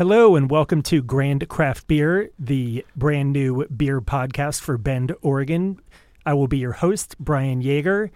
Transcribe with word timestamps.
Hello 0.00 0.34
and 0.34 0.50
welcome 0.50 0.80
to 0.84 1.02
Grand 1.02 1.46
Craft 1.50 1.86
Beer, 1.86 2.30
the 2.38 2.86
brand 2.96 3.34
new 3.34 3.66
beer 3.66 4.00
podcast 4.00 4.62
for 4.62 4.78
Bend, 4.78 5.14
Oregon. 5.20 5.78
I 6.24 6.32
will 6.32 6.46
be 6.46 6.56
your 6.56 6.72
host, 6.72 7.16
Brian 7.18 7.62
Yaeger. 7.62 8.08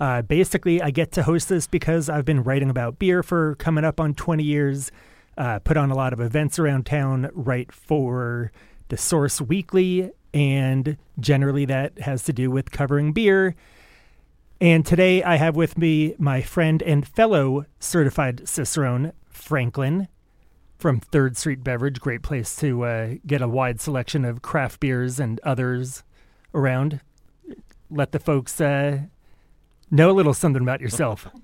Uh, 0.00 0.22
basically, 0.22 0.80
I 0.80 0.90
get 0.90 1.12
to 1.12 1.24
host 1.24 1.50
this 1.50 1.66
because 1.66 2.08
I've 2.08 2.24
been 2.24 2.42
writing 2.42 2.70
about 2.70 2.98
beer 2.98 3.22
for 3.22 3.54
coming 3.56 3.84
up 3.84 4.00
on 4.00 4.14
20 4.14 4.42
years, 4.42 4.90
uh, 5.36 5.58
put 5.58 5.76
on 5.76 5.90
a 5.90 5.94
lot 5.94 6.14
of 6.14 6.20
events 6.20 6.58
around 6.58 6.86
town, 6.86 7.28
write 7.34 7.70
for 7.70 8.50
The 8.88 8.96
Source 8.96 9.38
Weekly, 9.38 10.12
and 10.32 10.96
generally 11.20 11.66
that 11.66 11.98
has 11.98 12.22
to 12.22 12.32
do 12.32 12.50
with 12.50 12.70
covering 12.70 13.12
beer. 13.12 13.54
And 14.58 14.86
today 14.86 15.22
I 15.22 15.36
have 15.36 15.54
with 15.54 15.76
me 15.76 16.14
my 16.16 16.40
friend 16.40 16.82
and 16.82 17.06
fellow 17.06 17.66
certified 17.78 18.48
Cicerone, 18.48 19.12
Franklin 19.28 20.08
from 20.78 21.00
Third 21.00 21.36
Street 21.36 21.64
Beverage. 21.64 22.00
Great 22.00 22.22
place 22.22 22.54
to 22.56 22.84
uh, 22.84 23.14
get 23.26 23.42
a 23.42 23.48
wide 23.48 23.80
selection 23.80 24.24
of 24.24 24.42
craft 24.42 24.80
beers 24.80 25.18
and 25.18 25.40
others 25.40 26.02
around. 26.54 27.00
Let 27.90 28.12
the 28.12 28.18
folks 28.18 28.60
uh, 28.60 29.00
know 29.90 30.10
a 30.10 30.12
little 30.12 30.34
something 30.34 30.62
about 30.62 30.80
yourself. 30.80 31.28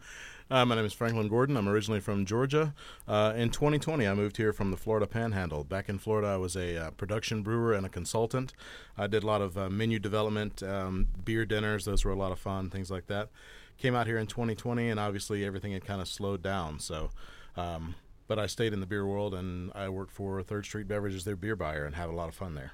Uh, 0.53 0.67
my 0.67 0.75
name 0.75 0.85
is 0.85 0.93
Franklin 0.93 1.29
Gordon. 1.29 1.57
I'm 1.57 1.67
originally 1.67 2.01
from 2.01 2.27
Georgia. 2.27 2.75
Uh, 3.09 3.33
in 3.35 3.49
2020, 3.49 4.07
I 4.07 4.13
moved 4.13 4.37
here 4.37 4.53
from 4.53 4.71
the 4.71 4.77
Florida 4.77 5.07
Panhandle. 5.07 5.65
Back 5.65 5.89
in 5.89 5.99
Florida, 5.99 6.29
I 6.29 6.37
was 6.37 6.57
a 6.57 6.77
uh, 6.77 6.91
production 6.91 7.43
brewer 7.43 7.73
and 7.73 7.87
a 7.87 7.89
consultant. 7.89 8.53
I 8.99 9.07
did 9.07 9.23
a 9.23 9.27
lot 9.27 9.41
of 9.41 9.57
uh, 9.57 9.71
menu 9.71 9.99
development, 9.99 10.63
um, 10.63 11.09
beer 11.25 11.47
dinners. 11.47 11.87
Those 11.87 12.05
were 12.05 12.13
a 12.13 12.17
lot 12.17 12.33
of 12.33 12.39
fun, 12.39 12.69
things 12.69 12.91
like 12.91 13.07
that. 13.07 13.31
Came 13.79 13.95
out 13.95 14.07
here 14.07 14.19
in 14.19 14.27
2020, 14.27 14.91
and 14.91 15.01
obviously 15.01 15.43
everything 15.43 15.73
had 15.73 15.87
kind 15.87 16.03
of 16.03 16.09
slowed 16.09 16.43
down. 16.43 16.81
So, 16.81 17.09
um, 17.57 17.95
but 18.33 18.39
I 18.39 18.47
stayed 18.47 18.73
in 18.73 18.81
the 18.81 18.87
beer 18.87 19.07
world, 19.07 19.35
and 19.35 19.71
I 19.75 19.91
worked 19.91 20.11
for 20.11 20.43
Third 20.43 20.65
Street 20.65 20.89
Beverages, 20.89 21.25
their 21.25 21.37
beer 21.37 21.55
buyer, 21.55 21.85
and 21.85 21.95
had 21.95 22.09
a 22.09 22.13
lot 22.13 22.31
of 22.31 22.35
fun 22.35 22.55
there. 22.55 22.73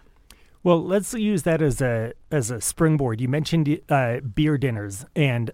Well, 0.63 0.81
let's 0.81 1.13
use 1.15 1.43
that 1.43 1.61
as 1.61 1.81
a 1.81 2.13
as 2.31 2.53
a 2.53 2.61
springboard. 2.61 3.21
You 3.21 3.27
mentioned 3.27 3.81
uh, 3.89 4.21
beer 4.21 4.57
dinners, 4.57 5.05
and 5.17 5.51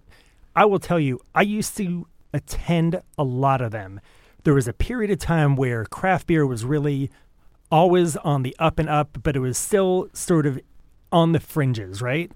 I 0.55 0.67
will 0.67 0.79
tell 0.79 1.01
you, 1.01 1.21
I 1.35 1.41
used 1.41 1.75
to 1.79 2.07
attend 2.35 3.01
a 3.17 3.25
lot 3.25 3.63
of 3.63 3.71
them. 3.71 3.99
There 4.43 4.53
was 4.53 4.69
a 4.69 4.75
period 4.75 5.11
of 5.11 5.21
time 5.21 5.57
where 5.57 5.87
craft 5.87 6.27
beer 6.27 6.47
was 6.47 6.67
really 6.67 7.11
always 7.73 8.15
on 8.17 8.43
the 8.43 8.55
up 8.59 8.79
and 8.79 8.91
up, 8.91 9.21
but 9.23 9.37
it 9.37 9.41
was 9.41 9.57
still 9.57 10.11
sort 10.13 10.45
of 10.45 10.61
on 11.13 11.33
the 11.33 11.41
fringes, 11.41 12.03
right? 12.03 12.31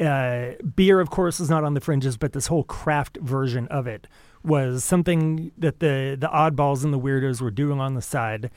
Uh, 0.00 0.54
beer, 0.74 0.98
of 0.98 1.10
course, 1.10 1.38
is 1.38 1.48
not 1.48 1.62
on 1.62 1.74
the 1.74 1.80
fringes, 1.80 2.16
but 2.16 2.32
this 2.32 2.48
whole 2.48 2.64
craft 2.64 3.18
version 3.18 3.68
of 3.68 3.86
it 3.86 4.08
was 4.44 4.84
something 4.84 5.52
that 5.58 5.80
the 5.80 6.16
the 6.18 6.28
oddballs 6.28 6.84
and 6.84 6.92
the 6.92 6.98
weirdos 6.98 7.40
were 7.40 7.50
doing 7.50 7.80
on 7.80 7.94
the 7.94 8.02
side. 8.02 8.50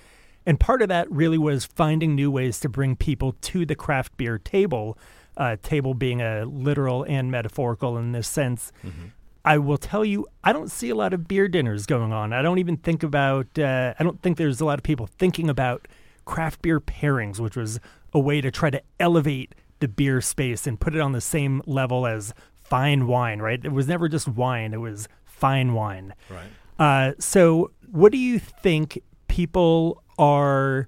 And 0.46 0.60
part 0.60 0.82
of 0.82 0.88
that 0.88 1.12
really 1.12 1.38
was 1.38 1.66
finding 1.66 2.16
new 2.16 2.32
ways 2.32 2.60
to 2.62 2.70
bring 2.70 2.96
people 2.96 3.34
to 3.42 3.66
the 3.66 3.76
craft 3.76 4.16
beer 4.16 4.38
table, 4.38 4.98
uh, 5.36 5.58
table 5.62 5.94
being 5.94 6.22
a 6.22 6.46
literal 6.46 7.04
and 7.04 7.30
metaphorical 7.30 7.98
in 7.98 8.14
this 8.14 8.30
sense. 8.30 8.72
Mm-hmm. 8.86 9.08
I 9.44 9.58
will 9.58 9.78
tell 9.78 10.06
you, 10.06 10.26
I 10.44 10.54
don't 10.54 10.72
see 10.72 10.90
a 10.90 10.96
lot 10.96 11.14
of 11.14 11.28
beer 11.28 11.48
dinners 11.48 11.86
going 11.86 12.14
on. 12.14 12.34
I 12.34 12.42
don't 12.42 12.60
even 12.60 12.78
think 12.78 13.04
about, 13.04 13.60
uh, 13.60 13.94
I 13.98 14.04
don't 14.04 14.22
think 14.22 14.38
there's 14.38 14.62
a 14.62 14.66
lot 14.66 14.80
of 14.80 14.84
people 14.84 15.08
thinking 15.08 15.50
about 15.50 15.88
craft 16.26 16.62
beer 16.62 16.80
pairings, 16.80 17.40
which 17.40 17.56
was 17.56 17.80
a 18.14 18.20
way 18.20 18.42
to 18.42 18.52
try 18.52 18.70
to 18.70 18.82
elevate 19.00 19.54
the 19.80 19.88
beer 19.88 20.22
space 20.22 20.68
and 20.68 20.80
put 20.80 20.96
it 20.96 21.02
on 21.02 21.12
the 21.12 21.22
same 21.22 21.62
level 21.66 22.06
as 22.06 22.34
fine 22.64 23.08
wine, 23.08 23.40
right? 23.40 23.64
It 23.64 23.72
was 23.72 23.88
never 23.88 24.10
just 24.10 24.28
wine, 24.28 24.74
it 24.74 24.82
was 24.82 25.08
fine 25.38 25.74
wine. 25.74 26.14
Right. 26.30 26.50
Uh, 26.80 27.14
so, 27.20 27.72
what 27.92 28.12
do 28.12 28.18
you 28.18 28.40
think 28.40 29.02
people 29.28 30.04
are 30.18 30.88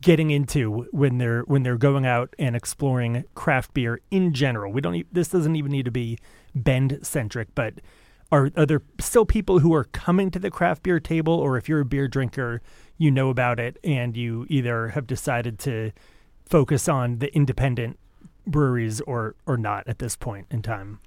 getting 0.00 0.30
into 0.30 0.86
when 0.92 1.18
they're 1.18 1.42
when 1.42 1.62
they're 1.62 1.78
going 1.78 2.06
out 2.06 2.34
and 2.38 2.54
exploring 2.56 3.24
craft 3.34 3.74
beer 3.74 4.00
in 4.10 4.32
general? 4.32 4.72
We 4.72 4.80
don't. 4.80 4.94
E- 4.94 5.06
this 5.12 5.28
doesn't 5.28 5.56
even 5.56 5.72
need 5.72 5.84
to 5.84 5.90
be 5.90 6.18
Bend 6.54 6.98
centric, 7.02 7.48
but 7.54 7.74
are 8.32 8.50
are 8.56 8.66
there 8.66 8.82
still 9.00 9.24
people 9.24 9.60
who 9.60 9.74
are 9.74 9.84
coming 9.84 10.30
to 10.30 10.38
the 10.38 10.50
craft 10.50 10.82
beer 10.82 11.00
table, 11.00 11.34
or 11.34 11.56
if 11.56 11.68
you're 11.68 11.80
a 11.80 11.84
beer 11.84 12.08
drinker, 12.08 12.60
you 12.96 13.10
know 13.10 13.30
about 13.30 13.60
it, 13.60 13.78
and 13.84 14.16
you 14.16 14.46
either 14.48 14.88
have 14.88 15.06
decided 15.06 15.58
to 15.60 15.92
focus 16.44 16.88
on 16.88 17.18
the 17.18 17.34
independent 17.34 17.98
breweries 18.46 19.00
or 19.02 19.34
or 19.46 19.56
not 19.56 19.86
at 19.86 19.98
this 19.98 20.16
point 20.16 20.46
in 20.50 20.62
time? 20.62 21.00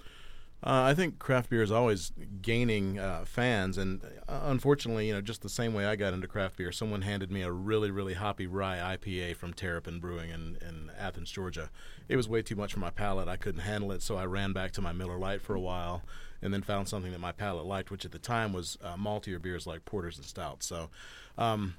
Uh, 0.63 0.83
I 0.83 0.94
think 0.94 1.17
craft 1.17 1.49
beer 1.49 1.63
is 1.63 1.72
always 1.72 2.11
gaining 2.39 2.99
uh, 2.99 3.25
fans, 3.25 3.79
and 3.79 4.03
uh, 4.27 4.41
unfortunately, 4.44 5.07
you 5.07 5.13
know, 5.13 5.22
just 5.22 5.41
the 5.41 5.49
same 5.49 5.73
way 5.73 5.88
I 5.88 5.95
got 5.95 6.13
into 6.13 6.27
craft 6.27 6.57
beer, 6.57 6.72
someone 6.72 7.01
handed 7.01 7.31
me 7.31 7.41
a 7.41 7.51
really, 7.51 7.89
really 7.89 8.13
hoppy 8.13 8.45
rye 8.45 8.95
IPA 8.95 9.38
from 9.38 9.53
Terrapin 9.53 9.99
Brewing 9.99 10.29
in, 10.29 10.57
in 10.61 10.91
Athens, 10.99 11.31
Georgia. 11.31 11.72
It 12.07 12.16
was 12.16 12.29
way 12.29 12.44
too 12.44 12.55
much 12.55 12.73
for 12.73 12.79
my 12.79 12.91
palate. 12.91 13.27
I 13.27 13.38
couldn't 13.38 13.61
handle 13.61 13.91
it, 13.91 14.03
so 14.03 14.17
I 14.17 14.25
ran 14.27 14.53
back 14.53 14.72
to 14.73 14.81
my 14.81 14.91
Miller 14.91 15.17
Lite 15.17 15.41
for 15.41 15.55
a 15.55 15.59
while, 15.59 16.03
and 16.44 16.53
then 16.53 16.61
found 16.61 16.88
something 16.88 17.11
that 17.11 17.19
my 17.19 17.31
palate 17.31 17.66
liked, 17.66 17.89
which 17.89 18.05
at 18.05 18.11
the 18.11 18.19
time 18.19 18.53
was 18.53 18.78
uh, 18.83 18.95
maltier 18.95 19.41
beers 19.41 19.66
like 19.66 19.85
porters 19.85 20.17
and 20.17 20.25
stouts. 20.25 20.67
So. 20.67 20.89
Um, 21.38 21.75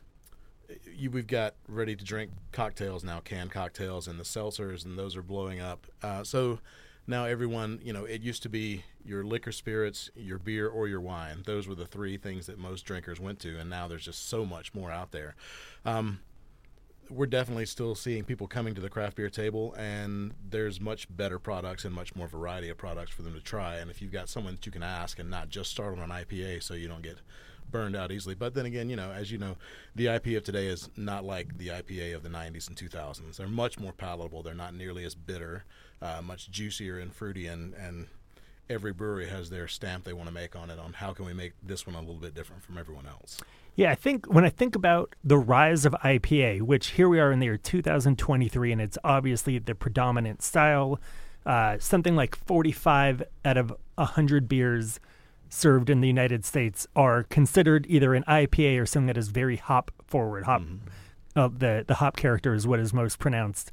you, 0.91 1.11
we've 1.11 1.27
got 1.27 1.55
ready 1.69 1.95
to 1.95 2.03
drink 2.03 2.31
cocktails 2.51 3.05
now, 3.05 3.21
canned 3.21 3.51
cocktails, 3.51 4.09
and 4.09 4.19
the 4.19 4.25
seltzers, 4.25 4.87
and 4.87 4.99
those 4.99 5.17
are 5.17 5.23
blowing 5.23 5.61
up. 5.61 5.87
Uh, 6.03 6.25
so 6.25 6.61
now 7.07 7.25
everyone, 7.25 7.81
you 7.83 7.93
know, 7.93 8.05
it 8.05 8.23
used 8.23 8.43
to 8.45 8.49
be 8.49 8.85
your 9.05 9.25
liquor 9.25 9.53
spirits, 9.53 10.11
your 10.15 10.39
beer, 10.39 10.69
or 10.69 10.87
your 10.87 11.01
wine. 11.01 11.43
Those 11.45 11.67
were 11.67 11.75
the 11.75 11.87
three 11.87 12.17
things 12.17 12.47
that 12.47 12.59
most 12.59 12.83
drinkers 12.83 13.19
went 13.19 13.41
to, 13.41 13.59
and 13.59 13.69
now 13.69 13.89
there's 13.89 14.05
just 14.05 14.29
so 14.29 14.45
much 14.45 14.73
more 14.75 14.91
out 14.91 15.11
there. 15.11 15.35
Um, 15.85 16.21
we're 17.11 17.27
definitely 17.27 17.67
still 17.67 17.95
seeing 17.95 18.25
people 18.25 18.47
coming 18.47 18.75
to 18.75 18.81
the 18.81 18.89
craft 18.89 19.17
beer 19.17 19.29
table, 19.29 19.75
and 19.75 20.33
there's 20.49 20.81
much 20.81 21.15
better 21.15 21.39
products 21.39 21.85
and 21.85 21.95
much 21.95 22.15
more 22.15 22.29
variety 22.29 22.69
of 22.69 22.79
products 22.79 23.11
for 23.11 23.23
them 23.23 23.35
to 23.35 23.41
try. 23.41 23.77
And 23.77 23.91
if 23.91 24.01
you've 24.01 24.13
got 24.13 24.29
someone 24.29 24.55
that 24.55 24.67
you 24.67 24.73
can 24.73 24.83
ask 24.83 25.19
and 25.19 25.29
not 25.29 25.49
just 25.49 25.71
start 25.71 25.99
on 25.99 26.03
an 26.03 26.11
IPA 26.11 26.63
so 26.63 26.75
you 26.75 26.89
don't 26.89 27.03
get 27.03 27.19
burned 27.71 27.97
out 27.97 28.13
easily. 28.13 28.35
But 28.35 28.55
then 28.55 28.67
again, 28.67 28.91
you 28.91 28.97
know, 28.97 29.13
as 29.13 29.31
you 29.31 29.39
know, 29.39 29.57
the 29.95 30.07
IPA 30.07 30.39
of 30.39 30.45
today 30.45 30.67
is 30.67 30.89
not 30.97 31.25
like 31.25 31.59
the 31.59 31.69
IPA 31.69 32.15
of 32.15 32.23
the 32.23 32.29
90s 32.29 32.69
and 32.69 32.77
2000s. 32.77 33.37
They're 33.37 33.47
much 33.47 33.79
more 33.79 33.93
palatable. 33.93 34.43
They're 34.43 34.55
not 34.55 34.75
nearly 34.75 35.05
as 35.05 35.15
bitter, 35.15 35.65
uh, 36.01 36.21
much 36.23 36.51
juicier 36.51 36.99
and 36.99 37.15
fruity, 37.15 37.47
and 37.47 37.75
and 37.75 38.07
every 38.71 38.93
brewery 38.93 39.29
has 39.29 39.51
their 39.51 39.69
stamp 39.69 40.05
they 40.05 40.13
want 40.13 40.29
to 40.29 40.35
make 40.35 40.57
on 40.57 40.71
it 40.71 40.79
on 40.79 40.95
how 40.95 41.13
can 41.13 41.27
we 41.27 41.35
make 41.35 41.53
this 41.63 41.87
one 41.87 41.95
a 41.95 42.01
little 42.01 42.15
bit 42.15 42.35
different 42.35 42.63
from 42.63 42.79
everyone 42.79 43.07
else. 43.07 43.39
Yeah, 43.75 43.91
I 43.91 43.95
think 43.95 44.27
when 44.33 44.45
I 44.45 44.51
think 44.51 44.77
about 44.77 45.15
the 45.25 45.39
rise 45.39 45.85
of 45.85 45.95
IPA, 46.05 46.63
which 46.63 46.89
here 46.89 47.09
we 47.09 47.19
are 47.19 47.33
in 47.33 47.41
the 47.41 47.47
year 47.47 47.57
2023, 47.57 48.73
and 48.73 48.81
it's 48.81 48.99
obviously 49.03 49.59
the 49.59 49.75
predominant 49.75 50.43
style. 50.43 51.01
Uh, 51.45 51.77
something 51.81 52.15
like 52.15 52.37
45 52.37 53.25
out 53.45 53.57
of 53.57 53.75
100 53.97 54.49
beers 54.49 55.01
served 55.53 55.91
in 55.91 56.01
the 56.01 56.09
United 56.09 56.45
States 56.45 56.87
are 56.97 57.25
considered 57.25 57.87
either 57.89 58.15
an 58.15 58.25
IPA 58.27 58.81
or 58.81 58.87
something 58.87 59.07
that 59.07 59.19
is 59.19 59.29
very 59.29 59.57
hop 59.57 59.91
forward. 60.07 60.45
Hop, 60.45 60.63
mm-hmm. 60.63 60.89
uh, 61.39 61.49
the 61.49 61.85
the 61.87 61.95
hop 61.95 62.17
character 62.17 62.55
is 62.55 62.67
what 62.67 62.81
is 62.81 62.95
most 62.95 63.19
pronounced. 63.19 63.71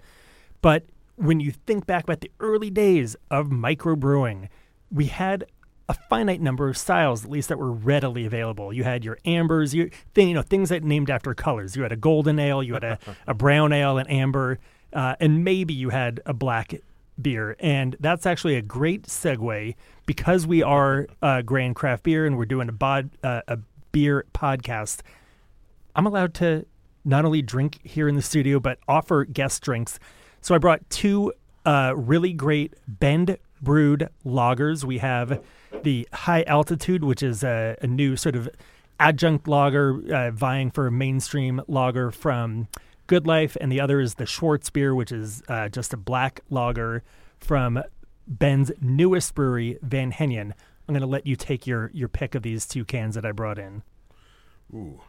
But 0.62 0.84
when 1.16 1.40
you 1.40 1.52
think 1.52 1.86
back 1.86 2.04
about 2.04 2.22
the 2.22 2.32
early 2.40 2.70
days 2.70 3.16
of 3.32 3.48
microbrewing, 3.48 4.50
we 4.92 5.06
had 5.06 5.46
a 5.88 5.94
finite 5.94 6.42
number 6.42 6.70
of 6.70 6.78
styles, 6.78 7.26
at 7.26 7.32
least 7.32 7.50
that 7.50 7.58
were 7.58 7.72
readily 7.72 8.26
available. 8.26 8.72
You 8.72 8.84
had 8.84 9.04
your 9.04 9.18
ambers, 9.26 9.74
you 9.74 9.90
thing, 10.14 10.30
you 10.30 10.36
know, 10.36 10.42
things 10.42 10.70
that 10.70 10.84
named 10.84 11.10
after 11.10 11.34
colors. 11.34 11.76
You 11.76 11.84
had 11.84 11.92
a 11.92 11.98
golden 11.98 12.40
ale, 12.40 12.62
you 12.62 12.74
had 12.74 12.84
a, 12.84 13.00
a 13.28 13.34
brown 13.34 13.74
ale, 13.74 13.98
an 13.98 14.08
amber, 14.08 14.60
uh, 14.94 15.16
and 15.20 15.44
maybe 15.44 15.74
you 15.74 15.90
had 15.90 16.22
a 16.26 16.34
black 16.34 16.76
beer. 17.22 17.56
And 17.60 17.96
that's 18.00 18.26
actually 18.26 18.56
a 18.56 18.62
great 18.62 19.04
segue 19.04 19.76
because 20.06 20.48
we 20.48 20.64
are 20.64 21.08
uh, 21.22 21.42
Grand 21.42 21.76
Craft 21.76 22.04
Beer 22.04 22.26
and 22.26 22.38
we're 22.38 22.46
doing 22.46 22.70
a, 22.70 22.74
bod, 22.74 23.10
uh, 23.24 23.42
a 23.48 23.60
beer 23.92 24.26
podcast. 24.34 25.02
I'm 25.96 26.06
allowed 26.06 26.34
to 26.36 26.66
not 27.06 27.26
only 27.26 27.42
drink 27.42 27.80
here 27.84 28.08
in 28.08 28.16
the 28.16 28.22
studio, 28.22 28.60
but 28.60 28.80
offer 28.88 29.26
guest 29.26 29.62
drinks. 29.62 30.00
So 30.42 30.56
I 30.56 30.58
brought 30.58 30.88
two 30.90 31.34
uh, 31.66 31.94
really 31.96 32.34
great 32.34 32.74
Bend 32.88 33.38
brewed 33.62 34.10
lagers. 34.26 34.84
We 34.84 35.00
have 35.00 35.42
the 35.84 36.08
High 36.14 36.44
Altitude, 36.44 37.04
which 37.04 37.22
is 37.22 37.44
a, 37.44 37.76
a 37.82 37.88
new 37.88 38.16
sort 38.16 38.36
of 38.36 38.50
adjunct 39.00 39.48
lager 39.48 40.02
uh, 40.14 40.32
vying 40.32 40.72
for 40.72 40.88
a 40.88 40.92
mainstream 40.92 41.62
lager 41.68 42.12
from 42.12 42.68
Good 43.10 43.26
Life, 43.26 43.58
and 43.60 43.72
the 43.72 43.82
other 43.82 44.00
is 44.00 44.14
the 44.14 44.26
Schwarzbier, 44.26 44.96
which 44.96 45.12
is 45.12 45.42
uh, 45.50 45.68
just 45.68 45.94
a 45.94 45.98
black 45.98 46.42
lager 46.52 47.04
from 47.40 47.82
Bend's 48.28 48.72
newest 48.80 49.34
brewery, 49.34 49.80
Van 49.82 50.12
Henion. 50.12 50.54
I'm 50.88 50.94
going 50.94 51.02
to 51.02 51.08
let 51.08 51.26
you 51.26 51.36
take 51.36 51.66
your 51.66 51.90
your 51.92 52.08
pick 52.08 52.36
of 52.36 52.44
these 52.44 52.68
two 52.68 52.86
cans 52.86 53.16
that 53.16 53.26
I 53.26 53.32
brought 53.32 53.58
in. 53.58 53.82
Ooh, 54.72 55.02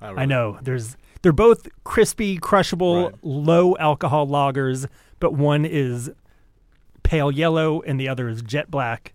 I, 0.00 0.22
I 0.22 0.24
know 0.24 0.58
there's 0.62 0.96
they're 1.20 1.30
both 1.30 1.68
crispy, 1.84 2.38
crushable, 2.38 3.10
right. 3.10 3.14
low 3.22 3.76
alcohol 3.76 4.26
lagers, 4.26 4.86
but 5.20 5.34
one 5.34 5.66
is 5.66 6.10
pale 7.02 7.30
yellow 7.30 7.82
and 7.82 8.00
the 8.00 8.08
other 8.08 8.30
is 8.30 8.40
jet 8.40 8.70
black. 8.70 9.12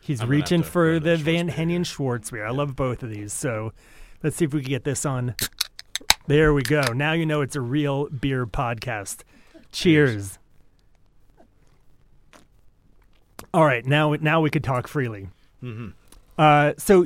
He's 0.00 0.22
I'm 0.22 0.30
reaching 0.30 0.62
for 0.62 0.98
the 0.98 1.18
Van 1.18 1.50
Henion 1.50 1.84
Schwarzbier. 1.84 2.46
I 2.46 2.50
love 2.50 2.76
both 2.76 3.02
of 3.02 3.10
these, 3.10 3.34
so 3.34 3.74
let's 4.22 4.36
see 4.36 4.46
if 4.46 4.54
we 4.54 4.62
can 4.62 4.70
get 4.70 4.84
this 4.84 5.04
on 5.04 5.34
There 6.26 6.54
we 6.54 6.62
go. 6.62 6.80
Now 6.94 7.12
you 7.12 7.26
know 7.26 7.42
it's 7.42 7.56
a 7.56 7.60
real 7.60 8.08
beer 8.08 8.46
podcast. 8.46 9.22
Cheers. 9.72 10.38
All 13.52 13.64
right, 13.64 13.84
now 13.84 14.14
now 14.14 14.40
we 14.40 14.50
could 14.50 14.64
talk 14.64 14.88
freely. 14.88 15.28
Mm-hmm. 15.62 15.88
Uh, 16.38 16.72
so, 16.78 17.04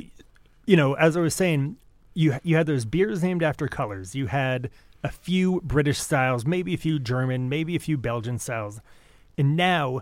you 0.65 0.75
know, 0.75 0.93
as 0.93 1.17
I 1.17 1.19
was 1.19 1.35
saying, 1.35 1.77
you 2.13 2.37
you 2.43 2.55
had 2.55 2.65
those 2.65 2.85
beers 2.85 3.21
named 3.21 3.43
after 3.43 3.67
colors. 3.67 4.15
You 4.15 4.27
had 4.27 4.69
a 5.03 5.09
few 5.09 5.61
British 5.63 5.99
styles, 5.99 6.45
maybe 6.45 6.73
a 6.73 6.77
few 6.77 6.97
German, 6.97 7.49
maybe 7.49 7.75
a 7.75 7.79
few 7.79 7.97
Belgian 7.97 8.39
styles, 8.39 8.79
and 9.37 9.55
now, 9.55 10.01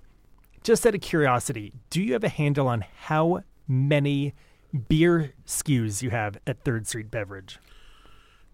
just 0.63 0.85
out 0.85 0.95
of 0.95 1.01
curiosity, 1.01 1.73
do 1.89 2.01
you 2.01 2.13
have 2.13 2.23
a 2.23 2.29
handle 2.29 2.67
on 2.67 2.85
how 3.01 3.41
many 3.67 4.33
beer 4.87 5.33
SKUs 5.45 6.01
you 6.01 6.11
have 6.11 6.37
at 6.47 6.63
Third 6.63 6.87
Street 6.87 7.11
Beverage? 7.11 7.59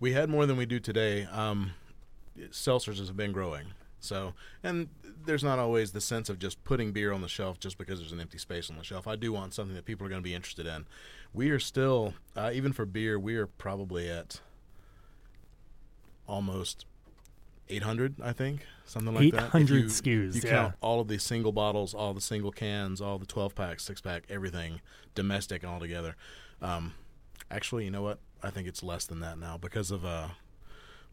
We 0.04 0.12
had 0.12 0.30
more 0.30 0.46
than 0.46 0.58
we 0.58 0.66
do 0.66 0.82
today. 0.82 1.30
Um, 1.32 1.76
seltzers 2.50 2.98
have 2.98 3.16
been 3.16 3.32
growing. 3.32 3.68
So, 4.02 4.34
and 4.62 4.90
there's 5.26 5.46
not 5.46 5.60
always 5.60 5.94
the 5.94 6.02
sense 6.02 6.28
of 6.28 6.40
just 6.40 6.62
putting 6.66 6.92
beer 6.92 7.14
on 7.14 7.22
the 7.22 7.30
shelf 7.30 7.58
just 7.58 7.78
because 7.78 8.00
there's 8.00 8.12
an 8.12 8.20
empty 8.20 8.38
space 8.38 8.70
on 8.70 8.76
the 8.76 8.84
shelf. 8.84 9.08
I 9.08 9.16
do 9.16 9.32
want 9.32 9.54
something 9.54 9.74
that 9.78 9.86
people 9.86 10.06
are 10.06 10.10
going 10.10 10.20
to 10.20 10.24
be 10.24 10.36
interested 10.36 10.68
in. 10.68 10.88
We 11.34 11.52
are 11.52 11.60
still, 11.60 12.16
uh, 12.36 12.52
even 12.54 12.74
for 12.74 12.86
beer, 12.86 13.18
we 13.18 13.38
are 13.38 13.48
probably 13.48 14.10
at 14.10 14.42
almost 16.28 16.86
800, 17.70 18.16
I 18.22 18.34
think, 18.34 18.66
something 18.84 19.16
like 19.16 19.28
800 19.28 19.42
that. 19.42 19.56
800 19.56 19.86
SKUs. 19.86 20.36
You 20.36 20.42
yeah. 20.44 20.50
count 20.50 20.76
all 20.82 21.00
of 21.00 21.08
the 21.08 21.18
single 21.18 21.54
bottles, 21.54 21.94
all 21.94 22.14
the 22.14 22.20
single 22.20 22.52
cans, 22.52 23.00
all 23.00 23.20
the 23.20 23.26
12 23.26 23.56
pack, 23.56 23.80
six 23.80 24.02
pack, 24.02 24.24
everything 24.28 24.82
domestic 25.16 25.64
and 25.64 25.72
all 25.72 25.80
together. 25.80 26.18
Um, 26.62 26.94
actually, 27.54 27.86
you 27.86 27.92
know 27.92 28.02
what? 28.02 28.20
I 28.42 28.50
think 28.50 28.68
it's 28.68 28.84
less 28.84 29.06
than 29.06 29.20
that 29.22 29.38
now 29.38 29.58
because 29.58 29.92
of 29.92 30.06
uh, 30.06 30.30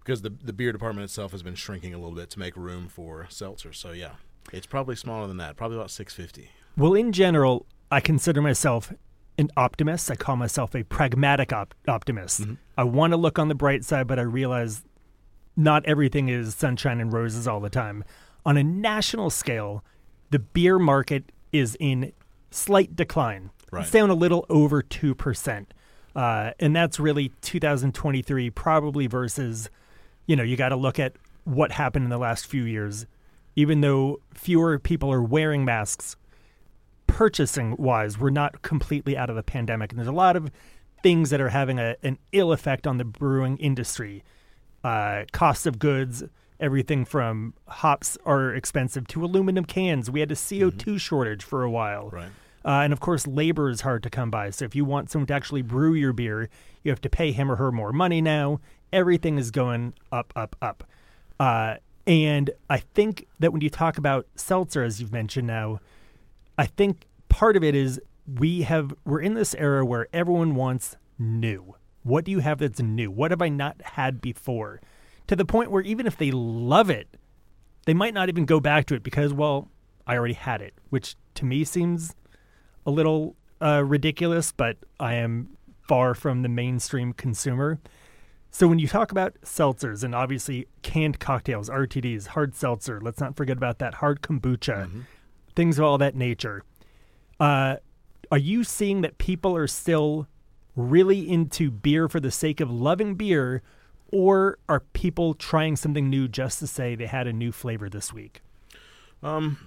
because 0.00 0.22
the 0.22 0.31
the 0.31 0.52
beer 0.52 0.72
department 0.72 1.04
itself 1.04 1.32
has 1.32 1.42
been 1.42 1.54
shrinking 1.54 1.94
a 1.94 1.98
little 1.98 2.14
bit 2.14 2.31
to 2.31 2.38
make 2.38 2.56
room 2.56 2.88
for 2.88 3.26
seltzer. 3.28 3.72
So 3.72 3.92
yeah, 3.92 4.12
it's 4.52 4.66
probably 4.66 4.96
smaller 4.96 5.26
than 5.26 5.37
that. 5.37 5.56
Probably 5.56 5.76
about 5.76 5.90
650. 5.90 6.50
Well, 6.76 6.94
in 6.94 7.12
general, 7.12 7.66
I 7.90 8.00
consider 8.00 8.40
myself 8.40 8.92
an 9.38 9.50
optimist. 9.56 10.10
I 10.10 10.16
call 10.16 10.37
myself 10.37 10.75
a 10.75 10.82
pragmatic 10.84 11.52
op- 11.52 11.75
optimist. 11.88 12.42
Mm-hmm. 12.42 12.54
I 12.76 12.84
want 12.84 13.12
to 13.12 13.16
look 13.16 13.38
on 13.38 13.48
the 13.48 13.54
bright 13.54 13.84
side, 13.84 14.06
but 14.06 14.19
I 14.19 14.22
realize 14.22 14.82
not 15.56 15.84
everything 15.87 16.28
is 16.28 16.54
sunshine 16.54 17.00
and 17.00 17.12
roses 17.12 17.46
all 17.46 17.60
the 17.60 17.70
time. 17.70 18.04
On 18.46 18.56
a 18.56 18.64
national 18.64 19.31
scale, 19.31 19.84
the 20.31 20.38
beer 20.38 20.78
market 20.78 21.32
is 21.52 21.76
in 21.81 22.12
slight 22.50 22.96
decline. 22.96 23.50
Right. 23.70 23.82
It's 23.82 23.90
down 23.90 24.10
a 24.10 24.14
little 24.14 24.46
over 24.48 24.82
2%. 24.82 25.66
Uh, 26.14 26.52
and 26.58 26.74
that's 26.74 26.98
really 26.98 27.32
2023, 27.42 28.50
probably 28.50 29.06
versus, 29.06 29.70
you 30.26 30.36
know, 30.36 30.42
you 30.42 30.56
got 30.56 30.70
to 30.70 30.76
look 30.76 30.98
at 30.98 31.14
what 31.44 31.72
happened 31.72 32.04
in 32.04 32.10
the 32.10 32.18
last 32.18 32.46
few 32.46 32.64
years. 32.64 33.06
Even 33.56 33.80
though 33.80 34.20
fewer 34.32 34.78
people 34.78 35.12
are 35.12 35.22
wearing 35.22 35.64
masks, 35.64 36.16
purchasing 37.06 37.76
wise, 37.76 38.18
we're 38.18 38.30
not 38.30 38.62
completely 38.62 39.16
out 39.16 39.30
of 39.30 39.36
the 39.36 39.42
pandemic. 39.42 39.92
And 39.92 39.98
there's 39.98 40.08
a 40.08 40.12
lot 40.12 40.36
of 40.36 40.50
things 41.02 41.30
that 41.30 41.40
are 41.40 41.48
having 41.48 41.78
a, 41.78 41.96
an 42.02 42.18
ill 42.32 42.52
effect 42.52 42.86
on 42.86 42.98
the 42.98 43.04
brewing 43.04 43.56
industry. 43.58 44.22
Uh, 44.82 45.24
cost 45.32 45.66
of 45.66 45.78
goods, 45.78 46.24
everything 46.58 47.04
from 47.04 47.54
hops 47.68 48.16
are 48.24 48.54
expensive 48.54 49.06
to 49.08 49.24
aluminum 49.24 49.64
cans. 49.64 50.10
We 50.10 50.20
had 50.20 50.30
a 50.30 50.36
CO2 50.36 51.00
shortage 51.00 51.42
for 51.42 51.62
a 51.62 51.70
while. 51.70 52.10
Right. 52.10 52.30
Uh, 52.64 52.80
and 52.84 52.92
of 52.92 53.00
course, 53.00 53.26
labor 53.26 53.70
is 53.70 53.80
hard 53.82 54.02
to 54.02 54.10
come 54.10 54.30
by. 54.30 54.50
So 54.50 54.64
if 54.64 54.74
you 54.74 54.84
want 54.84 55.10
someone 55.10 55.26
to 55.28 55.34
actually 55.34 55.62
brew 55.62 55.94
your 55.94 56.12
beer, 56.12 56.48
you 56.82 56.90
have 56.90 57.00
to 57.02 57.10
pay 57.10 57.32
him 57.32 57.50
or 57.50 57.56
her 57.56 57.72
more 57.72 57.92
money 57.92 58.20
now. 58.20 58.60
Everything 58.92 59.38
is 59.38 59.50
going 59.50 59.94
up, 60.12 60.32
up, 60.36 60.56
up. 60.60 60.84
Uh, 61.38 61.76
and 62.06 62.50
I 62.68 62.78
think 62.78 63.26
that 63.38 63.52
when 63.52 63.62
you 63.62 63.70
talk 63.70 63.96
about 63.98 64.26
seltzer, 64.34 64.82
as 64.82 65.00
you've 65.00 65.12
mentioned 65.12 65.46
now, 65.46 65.80
I 66.58 66.66
think 66.66 67.06
part 67.28 67.56
of 67.56 67.64
it 67.64 67.74
is 67.74 68.00
we 68.38 68.62
have 68.62 68.92
we're 69.04 69.20
in 69.20 69.34
this 69.34 69.54
era 69.54 69.84
where 69.84 70.08
everyone 70.12 70.54
wants 70.54 70.96
new. 71.18 71.74
What 72.02 72.24
do 72.24 72.30
you 72.30 72.40
have 72.40 72.58
that's 72.58 72.80
new? 72.80 73.10
What 73.10 73.30
have 73.30 73.42
I 73.42 73.48
not 73.48 73.80
had 73.82 74.20
before? 74.20 74.80
To 75.28 75.36
the 75.36 75.44
point 75.44 75.70
where 75.70 75.82
even 75.82 76.06
if 76.06 76.16
they 76.16 76.30
love 76.30 76.90
it, 76.90 77.08
they 77.86 77.94
might 77.94 78.14
not 78.14 78.28
even 78.28 78.44
go 78.44 78.60
back 78.60 78.86
to 78.86 78.94
it 78.94 79.02
because, 79.02 79.32
well, 79.32 79.68
I 80.06 80.16
already 80.16 80.34
had 80.34 80.60
it, 80.60 80.74
which 80.90 81.14
to 81.34 81.44
me 81.44 81.64
seems 81.64 82.14
a 82.86 82.90
little 82.90 83.36
uh, 83.62 83.82
ridiculous, 83.84 84.52
but 84.52 84.76
I 84.98 85.14
am 85.14 85.56
far 85.88 86.14
from 86.14 86.42
the 86.42 86.48
mainstream 86.48 87.12
consumer. 87.12 87.80
So 88.50 88.66
when 88.66 88.78
you 88.78 88.88
talk 88.88 89.12
about 89.12 89.34
seltzers 89.42 90.02
and 90.02 90.14
obviously 90.14 90.66
canned 90.82 91.20
cocktails, 91.20 91.70
RTDs, 91.70 92.28
hard 92.28 92.54
seltzer, 92.54 93.00
let's 93.00 93.20
not 93.20 93.36
forget 93.36 93.56
about 93.56 93.78
that 93.78 93.94
hard 93.94 94.22
kombucha, 94.22 94.88
things 95.54 95.78
of 95.78 95.84
all 95.84 95.98
that 95.98 96.16
nature. 96.16 96.64
Uh, 97.38 97.76
are 98.32 98.38
you 98.38 98.64
seeing 98.64 99.02
that 99.02 99.18
people 99.18 99.56
are 99.56 99.66
still 99.66 100.26
really 100.76 101.28
into 101.28 101.70
beer 101.70 102.08
for 102.08 102.20
the 102.20 102.30
sake 102.30 102.60
of 102.60 102.70
loving 102.70 103.14
beer, 103.14 103.62
or 104.12 104.58
are 104.68 104.80
people 104.80 105.34
trying 105.34 105.76
something 105.76 106.10
new 106.10 106.26
just 106.26 106.58
to 106.58 106.66
say 106.66 106.94
they 106.94 107.06
had 107.06 107.26
a 107.26 107.32
new 107.32 107.52
flavor 107.52 107.88
this 107.88 108.12
week? 108.12 108.40
Um, 109.22 109.58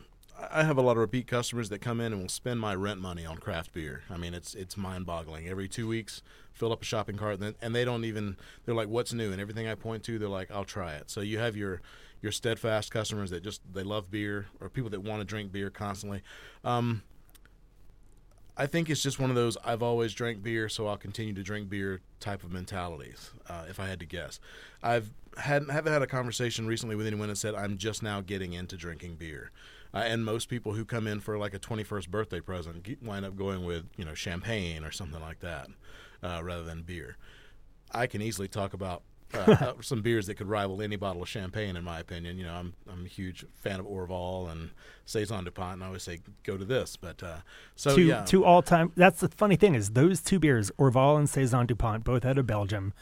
I 0.52 0.64
have 0.64 0.78
a 0.78 0.82
lot 0.82 0.94
of 0.94 0.98
repeat 0.98 1.28
customers 1.28 1.70
that 1.70 1.80
come 1.80 2.00
in 2.00 2.14
and 2.14 2.22
will 2.22 2.30
spend 2.30 2.60
my 2.60 2.76
rent 2.76 3.00
money 3.00 3.26
on 3.26 3.38
craft 3.38 3.74
beer. 3.74 4.04
I 4.10 4.18
mean, 4.18 4.34
it's 4.34 4.56
it's 4.56 4.76
mind-boggling. 4.78 5.48
Every 5.48 5.68
two 5.68 5.88
weeks, 5.88 6.22
fill 6.52 6.72
up 6.72 6.82
a 6.82 6.86
shopping 6.86 7.18
cart, 7.18 7.40
and, 7.40 7.56
and 7.62 7.76
they 7.76 7.86
don't 7.86 8.06
even. 8.06 8.38
They're 8.66 8.76
like, 8.76 8.88
"What's 8.88 9.14
new?" 9.14 9.32
And 9.32 9.40
everything 9.40 9.68
I 9.68 9.76
point 9.76 10.04
to, 10.04 10.18
they're 10.18 10.30
like, 10.30 10.52
"I'll 10.52 10.66
try 10.66 10.94
it." 10.94 11.10
So 11.10 11.22
you 11.22 11.40
have 11.40 11.56
your 11.56 11.82
your 12.22 12.32
steadfast 12.32 12.92
customers 12.92 13.30
that 13.32 13.44
just 13.44 13.62
they 13.74 13.84
love 13.84 14.10
beer, 14.10 14.48
or 14.60 14.70
people 14.70 14.90
that 14.92 15.02
want 15.02 15.22
to 15.22 15.26
drink 15.26 15.52
beer 15.52 15.70
constantly. 15.70 16.22
Um, 16.64 17.04
I 18.56 18.68
think 18.68 18.90
it's 18.90 19.02
just 19.02 19.20
one 19.20 19.30
of 19.30 19.36
those 19.36 19.58
I've 19.66 19.82
always 19.82 20.14
drank 20.14 20.44
beer, 20.44 20.70
so 20.70 20.88
I'll 20.88 20.98
continue 20.98 21.34
to 21.34 21.44
drink 21.44 21.70
beer 21.70 22.02
type 22.20 22.44
of 22.44 22.52
mentalities. 22.52 23.32
Uh, 23.50 23.66
if 23.68 23.80
I 23.80 23.88
had 23.88 24.00
to 24.00 24.06
guess, 24.06 24.40
I've 24.82 25.12
had 25.38 25.70
haven't 25.70 25.92
had 25.92 26.04
a 26.04 26.08
conversation 26.08 26.68
recently 26.68 26.96
with 26.96 27.08
anyone 27.08 27.30
that 27.30 27.38
said 27.38 27.56
I'm 27.56 27.78
just 27.78 28.04
now 28.04 28.22
getting 28.22 28.54
into 28.54 28.78
drinking 28.78 29.16
beer. 29.16 29.52
Uh, 29.94 29.98
and 29.98 30.26
most 30.26 30.50
people 30.50 30.74
who 30.74 30.86
come 30.86 31.08
in 31.08 31.20
for 31.20 31.38
like 31.38 31.54
a 31.54 31.60
21st 31.60 32.10
birthday 32.10 32.40
present 32.40 32.88
wind 33.02 33.26
up 33.26 33.36
going 33.36 33.64
with 33.64 33.86
you 33.96 34.04
know 34.04 34.14
champagne 34.14 34.84
or 34.84 34.92
something 34.92 35.22
like 35.22 35.40
that 35.40 35.68
uh, 36.24 36.42
rather 36.44 36.64
than 36.64 36.82
beer. 36.82 37.18
I 37.92 38.08
can 38.08 38.22
easily 38.22 38.48
talk 38.48 38.74
about 38.74 39.04
uh, 39.34 39.74
some 39.82 40.02
beers 40.02 40.28
that 40.28 40.36
could 40.36 40.48
rival 40.48 40.82
any 40.82 40.96
bottle 40.96 41.24
of 41.24 41.30
champagne, 41.30 41.76
in 41.76 41.84
my 41.84 42.00
opinion. 42.00 42.38
You 42.38 42.46
know, 42.46 42.54
I'm 42.54 42.74
I'm 42.92 43.06
a 43.06 43.08
huge 43.08 43.46
fan 43.56 43.80
of 43.80 43.86
Orval 43.86 44.52
and 44.52 44.70
Saison 45.06 45.44
Dupont, 45.44 45.74
and 45.74 45.84
I 45.84 45.88
always 45.88 46.04
say 46.04 46.20
go 46.44 46.58
to 46.58 46.66
this. 46.66 46.96
But 46.96 47.24
uh, 47.24 47.38
so 47.76 47.96
two 47.96 48.04
yeah, 48.04 48.26
two 48.26 48.46
all 48.46 48.62
time. 48.62 48.92
That's 48.96 49.22
the 49.22 49.30
funny 49.30 49.56
thing 49.56 49.76
is 49.76 49.92
those 49.92 50.22
two 50.22 50.40
beers, 50.40 50.72
Orval 50.78 51.18
and 51.18 51.30
Saison 51.30 51.66
Dupont, 51.66 52.04
both 52.04 52.26
out 52.26 52.38
of 52.38 52.46
Belgium, 52.46 52.94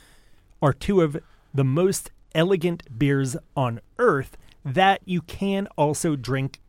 are 0.61 0.73
two 0.73 1.01
of 1.01 1.17
the 1.53 1.65
most 1.65 2.11
elegant 2.33 2.97
beers 2.97 3.35
on 3.55 3.81
earth 3.99 4.37
that 4.63 5.01
you 5.05 5.21
can 5.21 5.67
also 5.77 6.15
drink 6.15 6.59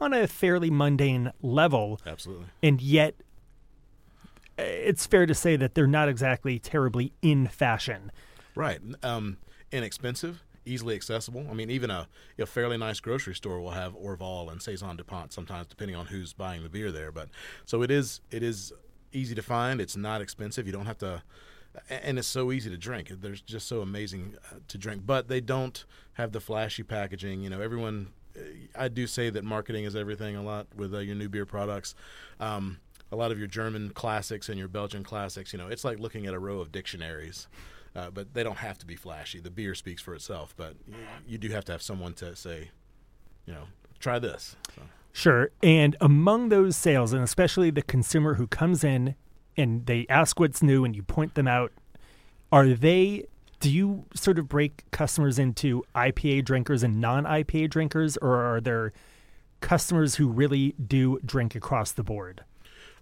on 0.00 0.12
a 0.12 0.26
fairly 0.26 0.70
mundane 0.70 1.32
level, 1.42 2.00
absolutely. 2.06 2.46
and 2.62 2.80
yet 2.80 3.14
uh, 4.58 4.62
it's 4.62 5.06
fair 5.06 5.26
to 5.26 5.34
say 5.34 5.56
that 5.56 5.74
they're 5.74 5.86
not 5.86 6.08
exactly 6.08 6.58
terribly 6.58 7.12
in 7.22 7.46
fashion. 7.46 8.12
Right. 8.54 8.80
Um, 9.02 9.38
inexpensive, 9.72 10.42
easily 10.66 10.94
accessible. 10.94 11.46
I 11.50 11.54
mean, 11.54 11.70
even 11.70 11.90
a, 11.90 12.08
a 12.38 12.46
fairly 12.46 12.76
nice 12.76 13.00
grocery 13.00 13.34
store 13.34 13.60
will 13.60 13.70
have 13.70 13.94
Orval 13.94 14.50
and 14.50 14.60
Saison 14.60 14.96
Dupont 14.96 15.32
sometimes, 15.32 15.66
depending 15.68 15.96
on 15.96 16.06
who's 16.06 16.32
buying 16.32 16.62
the 16.62 16.68
beer 16.68 16.92
there. 16.92 17.12
But 17.12 17.28
so 17.64 17.82
it 17.82 17.90
is. 17.90 18.20
It 18.30 18.42
is 18.42 18.72
easy 19.12 19.34
to 19.34 19.42
find. 19.42 19.80
It's 19.80 19.96
not 19.96 20.20
expensive. 20.20 20.66
You 20.66 20.72
don't 20.72 20.86
have 20.86 20.98
to, 20.98 21.22
and 21.88 22.18
it's 22.18 22.28
so 22.28 22.52
easy 22.52 22.70
to 22.70 22.76
drink. 22.76 23.08
They're 23.08 23.32
just 23.32 23.66
so 23.68 23.80
amazing 23.80 24.34
uh, 24.50 24.56
to 24.68 24.78
drink. 24.78 25.02
But 25.06 25.28
they 25.28 25.40
don't 25.40 25.84
have 26.14 26.32
the 26.32 26.40
flashy 26.40 26.82
packaging. 26.82 27.42
You 27.42 27.50
know, 27.50 27.60
everyone. 27.60 28.08
I 28.76 28.88
do 28.88 29.06
say 29.06 29.30
that 29.30 29.44
marketing 29.44 29.84
is 29.84 29.96
everything 29.96 30.36
a 30.36 30.42
lot 30.42 30.66
with 30.74 30.94
uh, 30.94 30.98
your 30.98 31.16
new 31.16 31.28
beer 31.28 31.46
products. 31.46 31.94
Um, 32.38 32.78
a 33.12 33.16
lot 33.16 33.32
of 33.32 33.38
your 33.38 33.48
German 33.48 33.90
classics 33.90 34.48
and 34.48 34.58
your 34.58 34.68
Belgian 34.68 35.02
classics, 35.02 35.52
you 35.52 35.58
know, 35.58 35.66
it's 35.66 35.84
like 35.84 35.98
looking 35.98 36.26
at 36.26 36.34
a 36.34 36.38
row 36.38 36.60
of 36.60 36.70
dictionaries. 36.72 37.48
Uh, 37.96 38.08
but 38.08 38.34
they 38.34 38.44
don't 38.44 38.58
have 38.58 38.78
to 38.78 38.86
be 38.86 38.94
flashy. 38.94 39.40
The 39.40 39.50
beer 39.50 39.74
speaks 39.74 40.00
for 40.00 40.14
itself, 40.14 40.54
but 40.56 40.74
you, 40.86 40.94
you 41.26 41.38
do 41.38 41.48
have 41.48 41.64
to 41.64 41.72
have 41.72 41.82
someone 41.82 42.14
to 42.14 42.36
say, 42.36 42.70
you 43.46 43.52
know, 43.52 43.64
try 43.98 44.20
this. 44.20 44.54
So. 44.76 44.82
Sure. 45.12 45.50
And 45.60 45.96
among 46.00 46.50
those 46.50 46.76
sales, 46.76 47.12
and 47.12 47.24
especially 47.24 47.70
the 47.70 47.82
consumer 47.82 48.34
who 48.34 48.46
comes 48.46 48.84
in 48.84 49.16
and 49.56 49.86
they 49.86 50.06
ask 50.08 50.38
what's 50.38 50.62
new 50.62 50.84
and 50.84 50.94
you 50.94 51.02
point 51.02 51.34
them 51.34 51.48
out, 51.48 51.72
are 52.52 52.68
they, 52.68 53.26
do 53.60 53.70
you 53.70 54.06
sort 54.14 54.38
of 54.38 54.48
break 54.48 54.90
customers 54.90 55.38
into 55.38 55.84
IPA 55.94 56.44
drinkers 56.44 56.82
and 56.82 57.00
non 57.00 57.24
IPA 57.24 57.70
drinkers, 57.70 58.16
or 58.16 58.36
are 58.36 58.60
there 58.60 58.92
customers 59.60 60.14
who 60.16 60.28
really 60.28 60.74
do 60.84 61.20
drink 61.24 61.54
across 61.54 61.92
the 61.92 62.02
board, 62.02 62.42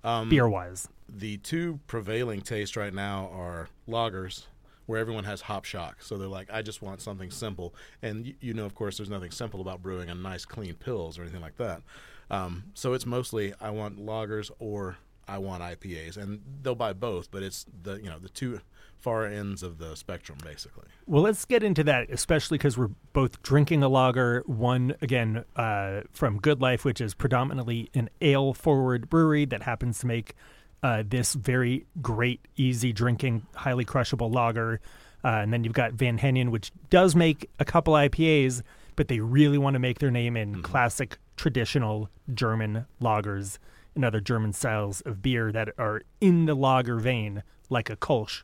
Um, 0.03 0.29
beer 0.29 0.49
wise? 0.49 0.88
The 1.09 1.38
two 1.38 1.81
prevailing 1.87 2.43
tastes 2.43 2.77
right 2.77 2.93
now 2.93 3.31
are 3.33 3.69
lagers, 3.88 4.47
where 4.87 4.99
everyone 4.99 5.25
has 5.25 5.43
hop 5.43 5.65
shock. 5.65 6.03
So 6.03 6.19
they're 6.19 6.29
like, 6.29 6.49
I 6.53 6.61
just 6.62 6.83
want 6.83 7.00
something 7.00 7.31
simple. 7.31 7.75
And 8.03 8.27
you, 8.27 8.35
you 8.41 8.55
know, 8.55 8.65
of 8.67 8.75
course, 8.75 8.97
there's 8.97 9.09
nothing 9.09 9.31
simple 9.31 9.61
about 9.61 9.83
brewing 9.83 10.11
a 10.11 10.15
nice, 10.15 10.45
clean 10.45 10.75
Pils 10.75 11.19
or 11.19 11.23
anything 11.23 11.41
like 11.41 11.57
that. 11.57 11.83
Um, 12.31 12.65
so 12.75 12.93
it's 12.93 13.07
mostly 13.07 13.55
I 13.61 13.71
want 13.71 13.99
lagers 13.99 14.50
or 14.59 14.99
I 15.29 15.39
want 15.39 15.63
IPAs, 15.63 16.17
and 16.17 16.41
they'll 16.63 16.75
buy 16.75 16.93
both, 16.95 17.31
but 17.31 17.43
it's 17.43 17.67
the 17.83 17.97
you 17.97 18.09
know 18.09 18.19
the 18.19 18.29
two 18.29 18.61
far 18.99 19.27
ends 19.27 19.63
of 19.63 19.79
the 19.79 19.95
spectrum, 19.95 20.39
basically. 20.43 20.87
Well, 21.07 21.23
let's 21.23 21.45
get 21.45 21.63
into 21.63 21.85
that, 21.85 22.11
especially 22.11 22.59
because 22.59 22.77
we're 22.77 22.91
both 23.13 23.43
drinking 23.43 23.83
a 23.83 23.89
lager. 23.89 24.43
One, 24.47 24.95
again, 25.01 25.45
uh, 25.57 26.01
from 26.13 26.39
Good 26.39 26.61
Life, 26.61 26.85
which 26.85 27.01
is 27.01 27.15
predominantly 27.15 27.91
an 27.95 28.11
ale 28.21 28.55
forward 28.55 29.09
brewery 29.09 29.45
that 29.47 29.63
happens 29.63 30.01
to 30.01 30.07
make 30.07 30.35
uh, 30.83 31.05
this 31.07 31.35
very 31.35 31.87
great, 32.03 32.41
easy 32.57 32.93
drinking, 32.93 33.47
highly 33.55 33.85
crushable 33.85 34.31
lager. 34.31 34.81
Uh, 35.25 35.29
and 35.29 35.53
then 35.53 35.65
you've 35.65 35.73
got 35.73 35.93
Van 35.93 36.19
Henion, 36.19 36.51
which 36.51 36.73
does 36.91 37.15
make 37.15 37.49
a 37.59 37.65
couple 37.65 37.95
IPAs, 37.95 38.63
but 38.97 39.09
they 39.09 39.21
really 39.21 39.59
want 39.59 39.75
to 39.75 39.81
make 39.81 39.99
their 39.99 40.11
name 40.11 40.37
in 40.37 40.53
mm-hmm. 40.53 40.63
classic, 40.63 41.19
traditional 41.37 42.09
German 42.35 42.87
lagers 43.01 43.59
and 43.95 44.04
other 44.04 44.21
German 44.21 44.52
styles 44.52 45.00
of 45.02 45.23
beer 45.23 45.50
that 45.52 45.71
are 45.78 46.02
in 46.21 46.47
the 46.47 46.54
lager 46.54 46.99
vein, 46.99 47.42
like 47.68 47.90
a 47.90 47.97
Kolsch 47.97 48.42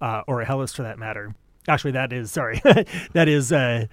uh, 0.00 0.22
or 0.26 0.40
a 0.40 0.44
Helles 0.44 0.72
for 0.72 0.82
that 0.82 0.98
matter. 0.98 1.34
Actually, 1.68 1.92
that 1.92 2.12
is 2.12 2.30
sorry, 2.30 2.60
that 3.12 3.28
is 3.28 3.52
uh, 3.52 3.86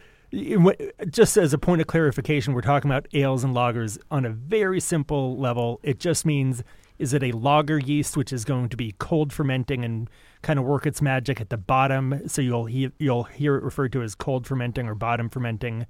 just 1.10 1.38
as 1.38 1.54
a 1.54 1.58
point 1.58 1.82
of 1.82 1.88
clarification. 1.88 2.54
We're 2.54 2.62
talking 2.62 2.90
about 2.90 3.08
ales 3.14 3.44
and 3.44 3.56
lagers 3.56 3.98
on 4.12 4.26
a 4.26 4.30
very 4.30 4.80
simple 4.80 5.38
level. 5.38 5.80
It 5.84 6.00
just 6.00 6.26
means 6.26 6.64
is 7.00 7.14
it 7.14 7.24
a 7.24 7.32
lager 7.32 7.78
yeast 7.78 8.18
which 8.18 8.34
is 8.34 8.44
going 8.44 8.70
to 8.70 8.78
be 8.78 8.96
cold 8.98 9.32
fermenting 9.32 9.86
and 9.86 10.10
kind 10.42 10.58
of 10.58 10.66
work 10.66 10.86
its 10.86 11.02
magic 11.02 11.40
at 11.40 11.50
the 11.50 11.58
bottom, 11.58 12.28
so 12.28 12.42
you'll 12.42 12.66
he- 12.66 12.92
you'll 13.00 13.24
hear 13.24 13.56
it 13.56 13.64
referred 13.64 13.92
to 13.94 14.02
as 14.02 14.16
cold 14.16 14.48
fermenting 14.48 14.88
or 14.88 14.96
bottom 14.96 15.30
fermenting 15.30 15.86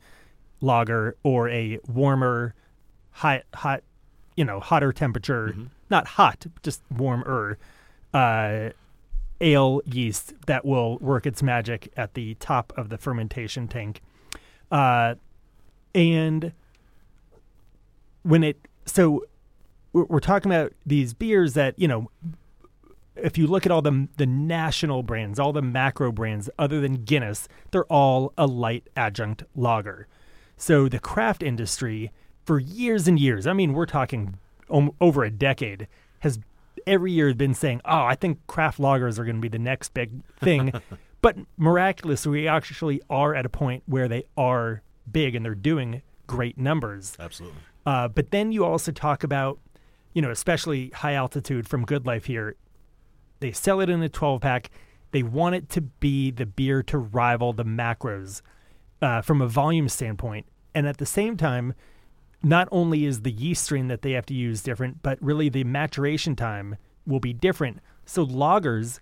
lager, 0.59 1.15
or 1.23 1.49
a 1.49 1.79
warmer, 1.87 2.55
hot 3.11 3.43
hot, 3.53 3.83
you 4.37 4.45
know, 4.45 4.61
hotter 4.61 4.93
temperature, 4.93 5.49
mm-hmm. 5.49 5.65
not 5.89 6.07
hot, 6.07 6.45
just 6.63 6.81
warmer. 6.89 7.57
Uh, 8.13 8.69
ale 9.41 9.81
yeast 9.85 10.33
that 10.47 10.65
will 10.65 10.97
work 10.97 11.25
its 11.25 11.43
magic 11.43 11.91
at 11.95 12.13
the 12.13 12.33
top 12.35 12.73
of 12.75 12.89
the 12.89 12.97
fermentation 12.97 13.67
tank. 13.67 14.01
Uh, 14.71 15.15
and 15.93 16.51
when 18.23 18.43
it, 18.43 18.57
so 18.85 19.25
we're 19.93 20.19
talking 20.19 20.51
about 20.51 20.73
these 20.85 21.13
beers 21.13 21.53
that, 21.53 21.77
you 21.77 21.87
know, 21.87 22.09
if 23.15 23.37
you 23.37 23.47
look 23.47 23.65
at 23.65 23.71
all 23.71 23.81
the 23.81 24.07
the 24.17 24.27
national 24.27 25.01
brands, 25.01 25.39
all 25.39 25.51
the 25.51 25.61
macro 25.61 26.11
brands 26.11 26.49
other 26.59 26.79
than 26.79 27.03
Guinness, 27.03 27.47
they're 27.71 27.85
all 27.85 28.31
a 28.37 28.45
light 28.45 28.87
adjunct 28.95 29.43
lager. 29.55 30.07
So 30.55 30.87
the 30.87 30.99
craft 30.99 31.41
industry 31.41 32.11
for 32.47 32.59
years 32.59 33.09
and 33.09 33.19
years, 33.19 33.45
I 33.45 33.51
mean, 33.51 33.73
we're 33.73 33.85
talking 33.85 34.37
over 34.69 35.23
a 35.25 35.29
decade, 35.29 35.87
has 36.19 36.39
every 36.87 37.11
year 37.11 37.33
been 37.35 37.53
saying, 37.53 37.81
"Oh, 37.83 38.05
I 38.05 38.15
think 38.15 38.39
craft 38.47 38.79
lagers 38.79 39.19
are 39.19 39.25
going 39.25 39.35
to 39.35 39.41
be 39.41 39.49
the 39.49 39.59
next 39.59 39.93
big 39.93 40.23
thing," 40.37 40.71
but 41.21 41.35
miraculously, 41.57 42.31
we 42.31 42.47
actually 42.47 43.01
are 43.09 43.35
at 43.35 43.45
a 43.45 43.49
point 43.49 43.83
where 43.85 44.07
they 44.07 44.23
are 44.37 44.81
big 45.11 45.35
and 45.35 45.43
they're 45.43 45.55
doing 45.55 46.01
great 46.25 46.57
numbers. 46.57 47.17
Absolutely. 47.19 47.59
Uh, 47.85 48.07
but 48.07 48.31
then 48.31 48.53
you 48.53 48.63
also 48.63 48.93
talk 48.93 49.23
about, 49.25 49.59
you 50.13 50.21
know, 50.21 50.31
especially 50.31 50.89
high 50.89 51.13
altitude 51.13 51.67
from 51.67 51.85
Good 51.85 52.05
Life 52.05 52.25
here. 52.25 52.55
They 53.41 53.51
sell 53.51 53.81
it 53.81 53.89
in 53.89 54.01
a 54.01 54.09
12 54.09 54.41
pack. 54.41 54.71
They 55.11 55.23
want 55.23 55.55
it 55.55 55.69
to 55.69 55.81
be 55.81 56.31
the 56.31 56.45
beer 56.45 56.81
to 56.83 56.97
rival 56.97 57.53
the 57.53 57.63
macros 57.63 58.41
uh, 59.01 59.21
from 59.21 59.41
a 59.41 59.47
volume 59.47 59.87
standpoint. 59.87 60.45
And 60.73 60.87
at 60.87 60.97
the 60.97 61.05
same 61.05 61.37
time, 61.37 61.73
not 62.43 62.67
only 62.71 63.05
is 63.05 63.21
the 63.21 63.31
yeast 63.31 63.65
strain 63.65 63.87
that 63.87 64.01
they 64.01 64.11
have 64.11 64.25
to 64.27 64.33
use 64.33 64.61
different, 64.61 65.01
but 65.01 65.17
really 65.21 65.49
the 65.49 65.63
maturation 65.63 66.35
time 66.35 66.77
will 67.05 67.19
be 67.19 67.33
different. 67.33 67.79
So 68.05 68.25
lagers 68.25 68.99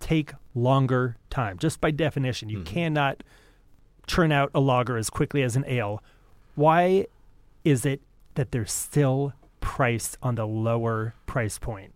take 0.00 0.32
longer 0.54 1.16
time, 1.30 1.58
just 1.58 1.80
by 1.80 1.90
definition. 1.90 2.48
You 2.48 2.58
mm-hmm. 2.58 2.74
cannot 2.74 3.22
churn 4.06 4.30
out 4.30 4.50
a 4.54 4.60
lager 4.60 4.96
as 4.96 5.10
quickly 5.10 5.42
as 5.42 5.56
an 5.56 5.64
ale. 5.66 6.02
Why 6.54 7.06
is 7.64 7.84
it 7.84 8.00
that 8.34 8.52
they're 8.52 8.66
still 8.66 9.32
priced 9.60 10.16
on 10.22 10.36
the 10.36 10.46
lower 10.46 11.14
price 11.26 11.58
point? 11.58 11.92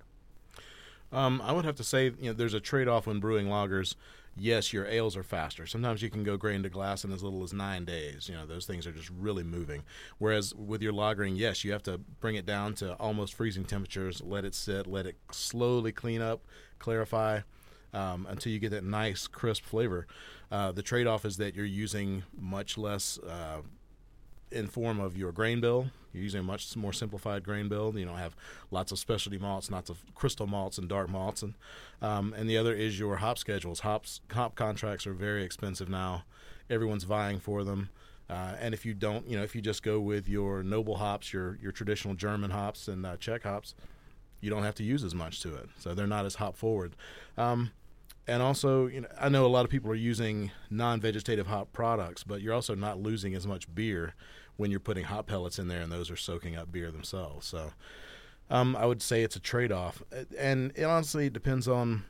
Um, 1.12 1.42
I 1.44 1.52
would 1.52 1.64
have 1.64 1.76
to 1.76 1.84
say, 1.84 2.06
you 2.06 2.30
know, 2.30 2.32
there's 2.32 2.54
a 2.54 2.60
trade-off 2.60 3.06
when 3.06 3.20
brewing 3.20 3.46
lagers 3.46 3.96
yes, 4.40 4.72
your 4.72 4.86
ales 4.86 5.16
are 5.16 5.22
faster. 5.22 5.66
Sometimes 5.66 6.02
you 6.02 6.10
can 6.10 6.24
go 6.24 6.36
grain 6.36 6.62
to 6.62 6.68
glass 6.68 7.04
in 7.04 7.12
as 7.12 7.22
little 7.22 7.42
as 7.42 7.52
nine 7.52 7.84
days. 7.84 8.28
You 8.28 8.34
know, 8.34 8.46
those 8.46 8.66
things 8.66 8.86
are 8.86 8.92
just 8.92 9.10
really 9.10 9.44
moving. 9.44 9.82
Whereas 10.18 10.54
with 10.54 10.82
your 10.82 10.92
lagering, 10.92 11.36
yes, 11.36 11.64
you 11.64 11.72
have 11.72 11.82
to 11.84 11.98
bring 11.98 12.36
it 12.36 12.46
down 12.46 12.74
to 12.76 12.94
almost 12.94 13.34
freezing 13.34 13.64
temperatures, 13.64 14.22
let 14.24 14.44
it 14.44 14.54
sit, 14.54 14.86
let 14.86 15.06
it 15.06 15.16
slowly 15.30 15.92
clean 15.92 16.22
up, 16.22 16.44
clarify. 16.78 17.40
Um, 17.92 18.24
until 18.30 18.52
you 18.52 18.60
get 18.60 18.70
that 18.70 18.84
nice 18.84 19.26
crisp 19.26 19.64
flavor. 19.64 20.06
Uh, 20.48 20.70
the 20.70 20.80
trade-off 20.80 21.24
is 21.24 21.38
that 21.38 21.56
you're 21.56 21.64
using 21.64 22.22
much 22.38 22.78
less 22.78 23.18
uh, 23.18 23.62
in 24.50 24.66
form 24.66 25.00
of 25.00 25.16
your 25.16 25.32
grain 25.32 25.60
bill. 25.60 25.90
You're 26.12 26.22
using 26.24 26.40
a 26.40 26.44
much 26.44 26.76
more 26.76 26.92
simplified 26.92 27.44
grain 27.44 27.68
bill. 27.68 27.96
You 27.96 28.04
don't 28.04 28.18
have 28.18 28.34
lots 28.70 28.90
of 28.92 28.98
specialty 28.98 29.38
malts, 29.38 29.70
lots 29.70 29.90
of 29.90 29.98
crystal 30.14 30.46
malts 30.46 30.78
and 30.78 30.88
dark 30.88 31.08
malts, 31.08 31.42
and 31.42 31.54
um, 32.02 32.34
and 32.36 32.48
the 32.48 32.56
other 32.56 32.74
is 32.74 32.98
your 32.98 33.16
hop 33.16 33.38
schedules. 33.38 33.80
Hops 33.80 34.20
hop 34.32 34.54
contracts 34.54 35.06
are 35.06 35.14
very 35.14 35.44
expensive 35.44 35.88
now. 35.88 36.24
Everyone's 36.68 37.04
vying 37.04 37.38
for 37.38 37.64
them. 37.64 37.90
Uh, 38.28 38.54
and 38.60 38.74
if 38.74 38.86
you 38.86 38.94
don't, 38.94 39.28
you 39.28 39.36
know, 39.36 39.42
if 39.42 39.56
you 39.56 39.60
just 39.60 39.82
go 39.82 39.98
with 39.98 40.28
your 40.28 40.62
noble 40.62 40.96
hops, 40.96 41.32
your 41.32 41.58
your 41.62 41.72
traditional 41.72 42.14
German 42.14 42.50
hops 42.50 42.88
and 42.88 43.04
uh, 43.06 43.16
Czech 43.16 43.42
hops, 43.44 43.74
you 44.40 44.50
don't 44.50 44.62
have 44.62 44.74
to 44.76 44.84
use 44.84 45.04
as 45.04 45.14
much 45.14 45.40
to 45.42 45.54
it. 45.56 45.68
So 45.78 45.94
they're 45.94 46.06
not 46.06 46.26
as 46.26 46.36
hop 46.36 46.56
forward. 46.56 46.96
Um, 47.36 47.72
and 48.26 48.42
also, 48.42 48.86
you 48.86 49.00
know, 49.00 49.08
I 49.18 49.28
know 49.28 49.44
a 49.44 49.48
lot 49.48 49.64
of 49.64 49.70
people 49.70 49.90
are 49.90 49.96
using 49.96 50.52
non-vegetative 50.70 51.48
hop 51.48 51.72
products, 51.72 52.22
but 52.22 52.40
you're 52.40 52.54
also 52.54 52.76
not 52.76 53.00
losing 53.00 53.34
as 53.34 53.46
much 53.46 53.72
beer 53.74 54.14
when 54.60 54.70
you're 54.70 54.78
putting 54.78 55.04
hop 55.04 55.26
pellets 55.26 55.58
in 55.58 55.68
there, 55.68 55.80
and 55.80 55.90
those 55.90 56.10
are 56.10 56.16
soaking 56.16 56.54
up 56.54 56.70
beer 56.70 56.90
themselves. 56.90 57.46
So, 57.46 57.72
um, 58.50 58.76
I 58.76 58.84
would 58.84 59.00
say 59.00 59.22
it's 59.22 59.36
a 59.36 59.40
trade-off, 59.40 60.02
and 60.38 60.72
it 60.76 60.84
honestly 60.84 61.30
depends 61.30 61.66
on, 61.66 62.04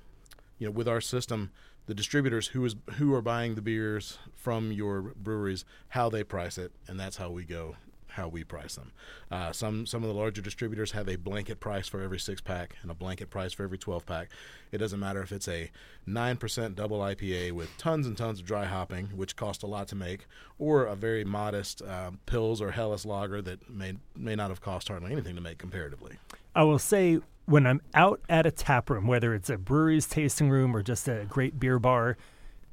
you 0.58 0.66
know, 0.66 0.72
with 0.72 0.88
our 0.88 1.00
system, 1.00 1.52
the 1.86 1.94
distributors 1.94 2.48
who 2.48 2.64
is 2.64 2.74
who 2.94 3.14
are 3.14 3.22
buying 3.22 3.54
the 3.54 3.62
beers 3.62 4.18
from 4.34 4.72
your 4.72 5.14
breweries, 5.16 5.64
how 5.90 6.10
they 6.10 6.24
price 6.24 6.58
it, 6.58 6.72
and 6.88 6.98
that's 6.98 7.16
how 7.16 7.30
we 7.30 7.44
go 7.44 7.76
how 8.12 8.28
we 8.28 8.44
price 8.44 8.76
them. 8.76 8.92
Uh, 9.30 9.52
some 9.52 9.86
some 9.86 10.02
of 10.02 10.08
the 10.08 10.14
larger 10.14 10.42
distributors 10.42 10.92
have 10.92 11.08
a 11.08 11.16
blanket 11.16 11.60
price 11.60 11.88
for 11.88 12.00
every 12.00 12.18
six 12.18 12.40
pack 12.40 12.76
and 12.82 12.90
a 12.90 12.94
blanket 12.94 13.30
price 13.30 13.52
for 13.52 13.62
every 13.62 13.78
twelve 13.78 14.06
pack. 14.06 14.28
It 14.72 14.78
doesn't 14.78 15.00
matter 15.00 15.22
if 15.22 15.32
it's 15.32 15.48
a 15.48 15.70
nine 16.06 16.36
percent 16.36 16.76
double 16.76 17.00
IPA 17.00 17.52
with 17.52 17.76
tons 17.78 18.06
and 18.06 18.16
tons 18.16 18.40
of 18.40 18.46
dry 18.46 18.64
hopping, 18.64 19.06
which 19.08 19.36
cost 19.36 19.62
a 19.62 19.66
lot 19.66 19.88
to 19.88 19.96
make, 19.96 20.26
or 20.58 20.86
a 20.86 20.94
very 20.94 21.24
modest 21.24 21.82
uh, 21.82 22.10
Pils 22.26 22.60
or 22.60 22.72
Helles 22.72 23.04
lager 23.04 23.42
that 23.42 23.68
may 23.70 23.94
may 24.16 24.34
not 24.34 24.50
have 24.50 24.60
cost 24.60 24.88
hardly 24.88 25.12
anything 25.12 25.34
to 25.34 25.40
make 25.40 25.58
comparatively. 25.58 26.16
I 26.54 26.64
will 26.64 26.78
say 26.78 27.20
when 27.46 27.66
I'm 27.66 27.80
out 27.94 28.20
at 28.28 28.46
a 28.46 28.50
tap 28.50 28.90
room, 28.90 29.06
whether 29.06 29.34
it's 29.34 29.50
a 29.50 29.58
brewery's 29.58 30.06
tasting 30.06 30.50
room 30.50 30.74
or 30.74 30.82
just 30.82 31.08
a 31.08 31.26
great 31.28 31.58
beer 31.58 31.78
bar, 31.78 32.16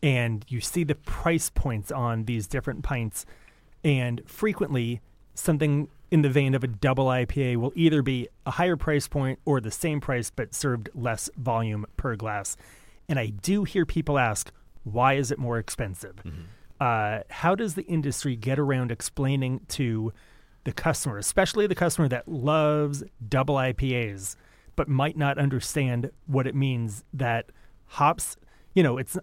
and 0.03 0.45
you 0.49 0.61
see 0.61 0.83
the 0.83 0.95
price 0.95 1.49
points 1.49 1.91
on 1.91 2.25
these 2.25 2.47
different 2.47 2.83
pints, 2.83 3.25
and 3.83 4.21
frequently 4.27 5.01
something 5.37 5.87
in 6.09 6.21
the 6.21 6.29
vein 6.29 6.55
of 6.55 6.63
a 6.63 6.67
double 6.67 7.05
IPA 7.05 7.57
will 7.57 7.73
either 7.75 8.01
be 8.01 8.27
a 8.45 8.51
higher 8.51 8.77
price 8.77 9.07
point 9.07 9.39
or 9.45 9.59
the 9.59 9.71
same 9.71 9.99
price 9.99 10.29
but 10.29 10.53
served 10.53 10.89
less 10.95 11.29
volume 11.37 11.85
per 11.97 12.15
glass. 12.15 12.55
And 13.09 13.19
I 13.19 13.27
do 13.27 13.63
hear 13.63 13.85
people 13.85 14.17
ask, 14.17 14.51
why 14.83 15.13
is 15.13 15.31
it 15.31 15.39
more 15.39 15.57
expensive? 15.57 16.15
Mm-hmm. 16.17 16.41
Uh, 16.79 17.19
how 17.29 17.55
does 17.55 17.75
the 17.75 17.83
industry 17.83 18.35
get 18.35 18.59
around 18.59 18.91
explaining 18.91 19.61
to 19.69 20.13
the 20.63 20.71
customer, 20.71 21.17
especially 21.17 21.67
the 21.67 21.75
customer 21.75 22.07
that 22.07 22.27
loves 22.27 23.03
double 23.27 23.55
IPAs, 23.55 24.35
but 24.75 24.87
might 24.87 25.17
not 25.17 25.37
understand 25.37 26.11
what 26.25 26.45
it 26.45 26.55
means 26.55 27.03
that 27.13 27.51
hops, 27.85 28.37
you 28.73 28.83
know, 28.83 28.97
it's 28.97 29.17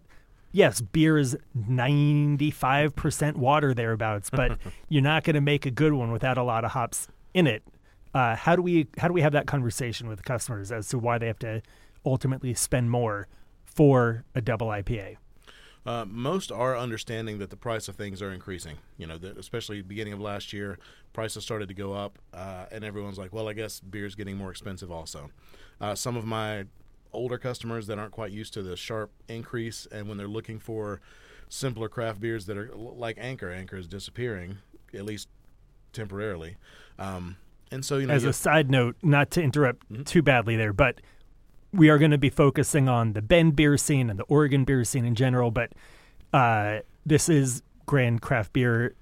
yes, 0.55 0.81
beer 0.81 1.19
is 1.19 1.37
95% 1.59 3.37
water 3.37 3.75
thereabouts, 3.75 4.31
but 4.31 4.59
you're 4.89 5.03
not 5.03 5.25
going 5.25 5.35
to 5.35 5.43
make 5.43 5.67
a 5.67 5.71
good 5.71 5.93
one 5.93 6.11
without 6.13 6.39
a 6.39 6.43
lot 6.43 6.65
of 6.65 6.71
hops 6.71 7.09
in 7.35 7.47
it. 7.47 7.63
Uh, 8.15 8.37
how 8.37 8.55
do 8.55 8.63
we 8.63 8.87
how 8.97 9.09
do 9.09 9.13
we 9.13 9.21
have 9.21 9.33
that 9.33 9.47
conversation 9.47 10.09
with 10.09 10.25
customers 10.25 10.71
as 10.71 10.89
to 10.89 10.99
why 10.99 11.19
they 11.19 11.27
have 11.27 11.39
to 11.41 11.61
ultimately 12.07 12.55
spend 12.55 12.89
more 12.89 13.27
for 13.65 14.25
a 14.37 14.41
double 14.41 14.69
IPA? 14.69 15.17
Uh, 15.85 16.05
most 16.07 16.51
are 16.51 16.79
understanding 16.79 17.39
that 17.39 17.51
the 17.51 17.57
price 17.57 17.89
of 17.89 17.97
things 17.97 18.23
are 18.23 18.33
increasing. 18.33 18.79
You 18.97 19.09
know, 19.09 19.19
the, 19.19 19.37
especially 19.37 19.83
beginning 19.83 20.13
of 20.15 20.21
last 20.21 20.53
year, 20.53 20.79
prices 21.13 21.43
started 21.43 21.69
to 21.69 21.75
go 21.75 21.93
up, 21.93 22.19
uh, 22.33 22.67
and 22.71 22.85
everyone's 22.85 23.19
like, 23.19 23.33
"Well, 23.33 23.49
I 23.49 23.53
guess 23.53 23.81
beer's 23.81 24.15
getting 24.15 24.37
more 24.37 24.51
expensive." 24.51 24.93
Also, 24.93 25.31
uh, 25.81 25.97
some 25.97 26.17
of 26.17 26.25
my 26.25 26.67
older 27.15 27.39
customers 27.39 27.87
that 27.87 27.99
aren't 27.99 28.13
quite 28.13 28.33
used 28.33 28.53
to 28.55 28.63
the 28.63 28.77
sharp 28.77 29.11
increase, 29.29 29.87
and 29.91 30.09
when 30.09 30.19
they're 30.19 30.29
looking 30.29 30.59
for 30.59 31.01
simpler 31.49 31.89
craft 31.89 32.21
beers 32.21 32.47
that 32.47 32.57
are 32.57 32.71
like 32.75 33.17
Anchor, 33.21 33.51
Anchor 33.51 33.77
is 33.77 33.87
disappearing 33.87 34.59
at 34.93 35.05
least 35.05 35.29
temporarily. 35.93 36.57
Um, 36.99 37.37
and 37.71 37.85
so, 37.85 37.99
you 37.99 38.07
know, 38.07 38.15
As 38.15 38.25
a 38.25 38.33
side 38.33 38.71
note, 38.71 38.97
not 39.03 39.31
to 39.33 39.43
interrupt 39.43 39.91
Mhm. 39.93 40.05
too 40.07 40.23
badly 40.23 40.57
there, 40.57 40.73
but 40.73 41.01
we 41.73 41.89
are 41.89 41.99
going 41.99 42.11
to 42.13 42.19
be 42.19 42.31
focusing 42.31 42.89
on 42.89 43.13
the 43.15 43.23
Bend 43.23 43.57
beer 43.57 43.77
scene 43.77 44.11
and 44.11 44.19
the 44.19 44.25
Oregon 44.25 44.65
beer 44.65 44.85
scene 44.85 45.05
in 45.05 45.15
general. 45.15 45.51
But 45.51 45.73
uh, 46.33 46.81
this 47.07 47.29
is 47.29 47.63
Grand 47.87 48.23
Craft 48.23 48.53
Beer 48.53 48.95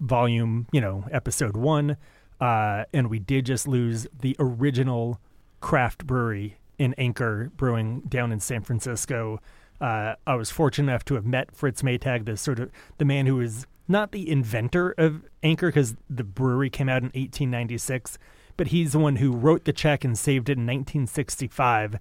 Volume, 0.00 0.66
you 0.72 0.80
know, 0.80 1.06
Episode 1.10 1.56
One, 1.56 1.96
uh, 2.40 2.84
and 2.92 3.08
we 3.08 3.18
did 3.18 3.46
just 3.46 3.66
lose 3.66 4.06
the 4.20 4.36
original 4.38 5.20
craft 5.60 6.06
brewery 6.06 6.58
in 6.78 6.94
Anchor 6.94 7.50
Brewing 7.56 8.00
down 8.08 8.32
in 8.32 8.40
San 8.40 8.62
Francisco. 8.62 9.40
Uh, 9.80 10.14
I 10.26 10.34
was 10.34 10.50
fortunate 10.50 10.90
enough 10.90 11.04
to 11.06 11.14
have 11.14 11.26
met 11.26 11.54
Fritz 11.54 11.82
Maytag, 11.82 12.24
the 12.24 12.36
sort 12.36 12.58
of 12.58 12.70
the 12.98 13.04
man 13.04 13.26
who 13.26 13.40
is 13.40 13.66
not 13.88 14.12
the 14.12 14.28
inventor 14.28 14.94
of 14.98 15.22
Anchor 15.42 15.68
because 15.68 15.96
the 16.08 16.24
brewery 16.24 16.70
came 16.70 16.88
out 16.88 17.02
in 17.02 17.06
1896, 17.08 18.18
but 18.56 18.68
he's 18.68 18.92
the 18.92 18.98
one 18.98 19.16
who 19.16 19.32
wrote 19.32 19.64
the 19.64 19.72
check 19.72 20.04
and 20.04 20.18
saved 20.18 20.48
it 20.48 20.58
in 20.58 20.66
1965. 20.66 21.96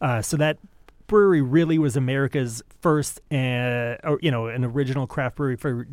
Uh, 0.00 0.22
so 0.22 0.36
that 0.36 0.58
brewery 1.06 1.42
really 1.42 1.78
was 1.78 1.96
America's 1.96 2.62
first, 2.80 3.20
uh, 3.30 3.96
or 4.04 4.18
you 4.22 4.30
know, 4.30 4.46
an 4.46 4.64
original 4.64 5.06
craft 5.06 5.36
brewery 5.36 5.56
for. 5.56 5.86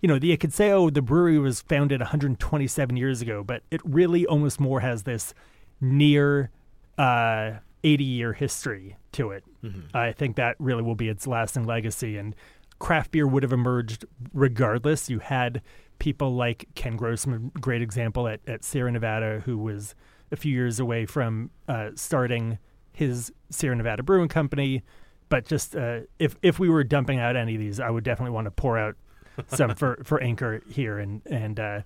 You 0.00 0.08
know, 0.08 0.16
you 0.16 0.36
could 0.36 0.52
say, 0.52 0.72
oh, 0.72 0.90
the 0.90 1.00
brewery 1.00 1.38
was 1.38 1.60
founded 1.60 2.00
127 2.00 2.96
years 2.96 3.22
ago, 3.22 3.44
but 3.44 3.62
it 3.70 3.80
really 3.84 4.26
almost 4.26 4.58
more 4.58 4.80
has 4.80 5.04
this 5.04 5.32
near 5.80 6.50
uh, 6.98 7.52
80 7.84 8.04
year 8.04 8.32
history 8.32 8.96
to 9.12 9.30
it. 9.30 9.44
I 9.94 10.12
think 10.12 10.36
that 10.36 10.56
really 10.58 10.82
will 10.82 10.94
be 10.94 11.08
its 11.08 11.26
lasting 11.26 11.64
legacy. 11.64 12.16
And 12.16 12.34
craft 12.78 13.12
beer 13.12 13.26
would 13.26 13.42
have 13.42 13.52
emerged 13.52 14.04
regardless. 14.32 15.08
You 15.08 15.20
had 15.20 15.62
people 15.98 16.34
like 16.34 16.66
Ken 16.74 16.96
Grossman, 16.96 17.52
great 17.60 17.82
example 17.82 18.26
at, 18.26 18.40
at 18.46 18.64
Sierra 18.64 18.90
Nevada, 18.90 19.40
who 19.44 19.58
was 19.58 19.94
a 20.32 20.36
few 20.36 20.52
years 20.52 20.80
away 20.80 21.06
from 21.06 21.50
uh, 21.68 21.90
starting 21.94 22.58
his 22.92 23.32
Sierra 23.50 23.76
Nevada 23.76 24.02
Brewing 24.02 24.28
Company. 24.28 24.82
But 25.28 25.46
just 25.46 25.76
uh, 25.76 26.00
if 26.18 26.36
if 26.42 26.58
we 26.58 26.68
were 26.68 26.84
dumping 26.84 27.18
out 27.18 27.36
any 27.36 27.54
of 27.54 27.60
these, 27.60 27.80
I 27.80 27.88
would 27.88 28.04
definitely 28.04 28.32
want 28.32 28.46
to 28.46 28.50
pour 28.50 28.76
out 28.76 28.96
some 29.48 29.74
for, 29.76 30.02
for 30.04 30.20
Anchor 30.20 30.62
here. 30.68 30.98
And 30.98 31.22
and 31.26 31.58
uh, 31.58 31.80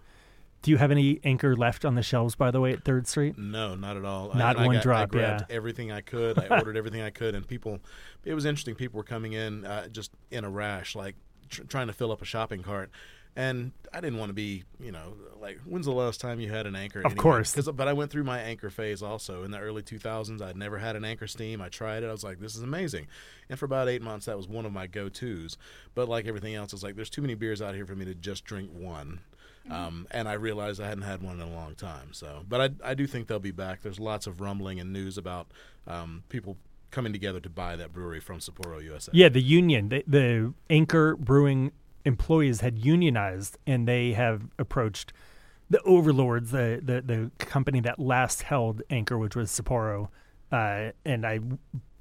do 0.67 0.73
you 0.73 0.79
have 0.79 0.91
any 0.91 1.21
Anchor 1.23 1.55
left 1.55 1.85
on 1.85 1.95
the 1.95 2.03
shelves, 2.03 2.35
by 2.35 2.51
the 2.51 2.61
way, 2.61 2.73
at 2.73 2.85
Third 2.85 3.07
Street? 3.07 3.39
No, 3.39 3.77
not 3.77 3.97
at 3.97 4.05
all. 4.05 4.35
Not 4.35 4.57
I, 4.57 4.65
I 4.65 4.67
one 4.67 4.75
got- 4.75 4.81
I 4.81 4.83
drop, 4.83 5.11
grabbed 5.13 5.45
yeah. 5.49 5.55
everything 5.55 5.93
I 5.93 6.01
could. 6.01 6.41
I 6.41 6.49
ordered 6.59 6.77
everything 6.77 7.03
I 7.03 7.11
could, 7.11 7.37
and 7.37 7.47
people. 7.47 7.79
It 8.25 8.35
was 8.35 8.45
interesting. 8.45 8.75
People 8.75 8.97
were 8.97 9.05
coming 9.05 9.33
in 9.33 9.65
uh, 9.65 9.87
just 9.87 10.11
in 10.33 10.43
a 10.43 10.51
rash, 10.51 10.97
like 10.97 11.15
tr- 11.51 11.63
trying 11.63 11.87
to 11.87 11.93
fill 11.93 12.11
up 12.11 12.21
a 12.21 12.25
shopping 12.25 12.65
cart. 12.65 12.91
And 13.37 13.71
I 13.93 14.01
didn't 14.01 14.19
want 14.19 14.31
to 14.31 14.35
be, 14.35 14.65
you 14.81 14.91
know, 14.91 15.13
like 15.41 15.61
when's 15.65 15.87
the 15.87 15.93
last 15.93 16.21
time 16.21 16.41
you 16.41 16.51
had 16.51 16.67
an 16.67 16.75
anchor? 16.75 17.03
Of 17.03 17.17
course. 17.17 17.55
Cause, 17.55 17.71
but 17.71 17.87
I 17.87 17.93
went 17.93 18.11
through 18.11 18.25
my 18.25 18.41
anchor 18.41 18.71
phase 18.71 19.03
also 19.05 19.45
in 19.45 19.53
the 19.53 19.61
early 19.61 19.83
2000s. 19.83 20.43
I'd 20.43 20.57
never 20.57 20.79
had 20.79 20.97
an 20.97 21.05
anchor 21.05 21.29
steam. 21.29 21.61
I 21.61 21.69
tried 21.69 22.03
it. 22.03 22.09
I 22.09 22.13
was 22.13 22.25
like, 22.25 22.41
this 22.41 22.57
is 22.57 22.63
amazing. 22.63 23.07
And 23.49 23.57
for 23.57 23.67
about 23.67 23.89
eight 23.89 24.03
months, 24.03 24.27
that 24.27 24.37
was 24.37 24.49
one 24.49 24.67
of 24.67 24.73
my 24.73 24.89
go-tos. 24.89 25.59
But 25.95 26.09
like 26.09 26.27
everything 26.27 26.57
else, 26.57 26.73
it's 26.73 26.83
like 26.83 26.97
there's 26.97 27.11
too 27.11 27.21
many 27.21 27.35
beers 27.35 27.63
out 27.63 27.77
here 27.77 27.87
for 27.87 27.95
me 27.95 28.07
to 28.07 28.15
just 28.15 28.45
drink 28.45 28.71
one. 28.73 29.21
Um, 29.71 30.07
and 30.11 30.29
I 30.29 30.35
realized 30.35 30.81
I 30.81 30.89
hadn't 30.89 31.05
had 31.05 31.23
one 31.23 31.41
in 31.41 31.47
a 31.47 31.51
long 31.51 31.75
time. 31.75 32.13
So, 32.13 32.45
but 32.49 32.61
I, 32.61 32.91
I 32.91 32.95
do 32.95 33.07
think 33.07 33.27
they'll 33.27 33.39
be 33.39 33.51
back. 33.51 33.83
There's 33.83 33.99
lots 33.99 34.27
of 34.27 34.41
rumbling 34.41 34.79
and 34.81 34.93
news 34.93 35.19
about 35.19 35.49
um, 35.87 36.23
people 36.29 36.57
coming 36.91 37.13
together 37.13 37.41
to 37.41 37.51
buy 37.51 37.77
that 37.77 37.93
brewery 37.93 38.21
from 38.21 38.39
Sapporo, 38.39 38.83
USA. 38.83 39.11
Yeah, 39.13 39.29
the 39.29 39.43
union, 39.43 39.89
the, 39.89 40.05
the 40.07 40.55
Anchor 40.71 41.17
Brewing 41.17 41.73
employees 42.05 42.61
had 42.61 42.79
unionized, 42.79 43.59
and 43.67 43.87
they 43.87 44.13
have 44.13 44.43
approached 44.59 45.13
the 45.69 45.83
overlords, 45.83 46.53
the 46.53 46.81
the, 46.83 47.03
the 47.03 47.31
company 47.45 47.81
that 47.81 47.99
last 47.99 48.43
held 48.43 48.83
Anchor, 48.89 49.19
which 49.19 49.35
was 49.35 49.51
Sapporo, 49.51 50.09
uh, 50.53 50.93
and 51.05 51.27
I 51.27 51.41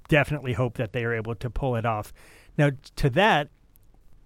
definitely 0.07 0.53
hope 0.53 0.77
that 0.77 0.93
they 0.93 1.03
are 1.03 1.13
able 1.13 1.35
to 1.35 1.49
pull 1.49 1.75
it 1.75 1.85
off. 1.85 2.13
Now, 2.57 2.71
to 2.97 3.09
that, 3.11 3.49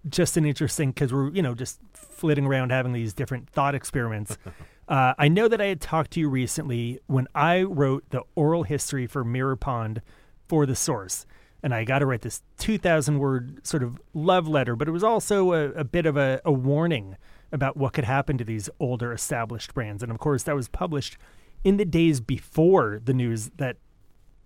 just 0.07 0.37
an 0.37 0.45
interesting 0.45 0.91
because 0.91 1.13
we're 1.13 1.31
you 1.31 1.41
know 1.41 1.55
just 1.55 1.79
flitting 2.19 2.45
around 2.45 2.71
having 2.71 2.93
these 2.93 3.13
different 3.13 3.49
thought 3.49 3.73
experiments. 3.73 4.38
uh, 4.88 5.13
I 5.17 5.27
know 5.27 5.47
that 5.47 5.62
I 5.62 5.67
had 5.67 5.82
talked 5.82 6.12
to 6.12 6.19
you 6.19 6.29
recently 6.29 6.99
when 7.08 7.27
I 7.34 7.63
wrote 7.63 8.10
the 8.10 8.23
oral 8.36 8.63
history 8.63 9.08
for 9.08 9.23
Mirror 9.23 9.55
Pond 9.55 10.01
for 10.47 10.65
the 10.65 10.75
source, 10.75 11.25
and 11.63 11.73
I 11.73 11.84
got 11.84 11.99
to 11.99 12.05
write 12.05 12.21
this 12.21 12.41
two 12.58 12.77
thousand 12.77 13.19
word 13.19 13.65
sort 13.65 13.84
of 13.84 14.01
love 14.13 14.47
letter, 14.47 14.75
but 14.75 14.88
it 14.88 14.91
was 14.91 15.03
also 15.03 15.53
a, 15.53 15.69
a 15.71 15.84
bit 15.84 16.05
of 16.05 16.17
a, 16.17 16.41
a 16.43 16.51
warning 16.51 17.15
about 17.51 17.77
what 17.77 17.93
could 17.93 18.03
happen 18.03 18.38
to 18.38 18.43
these 18.43 18.69
older 18.79 19.13
established 19.13 19.73
brands, 19.73 20.03
and 20.03 20.12
of 20.12 20.19
course 20.19 20.43
that 20.43 20.55
was 20.55 20.67
published 20.67 21.17
in 21.63 21.77
the 21.77 21.86
days 21.86 22.19
before 22.19 23.01
the 23.03 23.13
news 23.13 23.51
that 23.58 23.77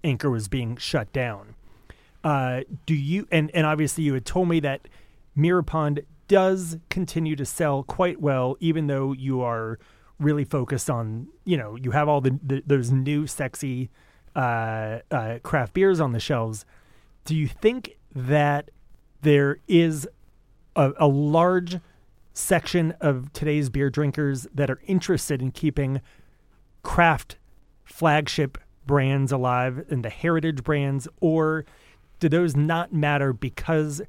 Anchor 0.03 0.29
was 0.29 0.47
being 0.47 0.77
shut 0.77 1.11
down. 1.13 1.55
Uh, 2.23 2.61
do 2.85 2.93
you 2.93 3.27
and 3.31 3.51
and 3.53 3.65
obviously 3.65 4.03
you 4.03 4.13
had 4.13 4.25
told 4.25 4.47
me 4.47 4.59
that 4.59 4.87
Mirror 5.35 5.63
Pond 5.63 6.01
does 6.27 6.77
continue 6.89 7.35
to 7.35 7.45
sell 7.45 7.83
quite 7.83 8.21
well, 8.21 8.57
even 8.59 8.87
though 8.87 9.13
you 9.13 9.41
are 9.41 9.79
really 10.19 10.45
focused 10.45 10.89
on 10.89 11.27
you 11.43 11.57
know 11.57 11.75
you 11.75 11.91
have 11.91 12.07
all 12.07 12.21
the, 12.21 12.39
the 12.41 12.63
those 12.65 12.91
new 12.91 13.27
sexy 13.27 13.89
uh, 14.35 14.99
uh, 15.11 15.39
craft 15.43 15.73
beers 15.73 15.99
on 15.99 16.11
the 16.11 16.19
shelves. 16.19 16.65
Do 17.25 17.35
you 17.35 17.47
think 17.47 17.97
that 18.15 18.71
there 19.21 19.59
is 19.67 20.07
a, 20.75 20.91
a 20.97 21.07
large 21.07 21.79
section 22.33 22.93
of 22.99 23.31
today's 23.33 23.69
beer 23.69 23.89
drinkers 23.89 24.47
that 24.53 24.69
are 24.69 24.81
interested 24.87 25.41
in 25.41 25.51
keeping 25.51 26.01
craft 26.81 27.37
flagship 27.83 28.57
brands 28.85 29.31
alive 29.31 29.85
and 29.89 30.03
the 30.03 30.09
heritage 30.09 30.63
brands, 30.63 31.07
or 31.21 31.65
do 32.19 32.27
those 32.27 32.55
not 32.55 32.93
matter 32.93 33.33
because 33.33 34.01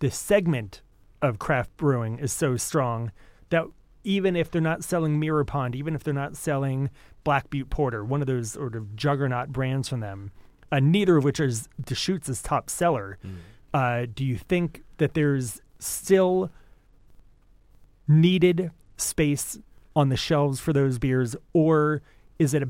the 0.00 0.10
segment 0.10 0.82
of 1.22 1.38
craft 1.38 1.76
brewing 1.76 2.18
is 2.18 2.32
so 2.32 2.56
strong 2.56 3.12
that 3.50 3.64
even 4.04 4.36
if 4.36 4.50
they're 4.50 4.60
not 4.60 4.82
selling 4.82 5.20
Mirror 5.20 5.44
Pond, 5.44 5.74
even 5.74 5.94
if 5.94 6.02
they're 6.02 6.14
not 6.14 6.36
selling 6.36 6.90
Black 7.24 7.50
Butte 7.50 7.68
Porter, 7.70 8.04
one 8.04 8.20
of 8.20 8.26
those 8.26 8.52
sort 8.52 8.74
of 8.74 8.96
juggernaut 8.96 9.50
brands 9.50 9.88
from 9.88 10.00
them, 10.00 10.30
uh, 10.72 10.80
neither 10.80 11.16
of 11.16 11.24
which 11.24 11.40
is 11.40 11.68
Deschutes' 11.84 12.40
top 12.42 12.70
seller, 12.70 13.18
uh, 13.74 14.06
do 14.14 14.24
you 14.24 14.36
think 14.38 14.82
that 14.96 15.14
there's 15.14 15.60
still 15.78 16.50
needed 18.08 18.70
space 18.96 19.58
on 19.94 20.08
the 20.08 20.16
shelves 20.16 20.60
for 20.60 20.72
those 20.72 20.98
beers, 20.98 21.36
or 21.52 22.02
is 22.38 22.54
it 22.54 22.62
a 22.62 22.68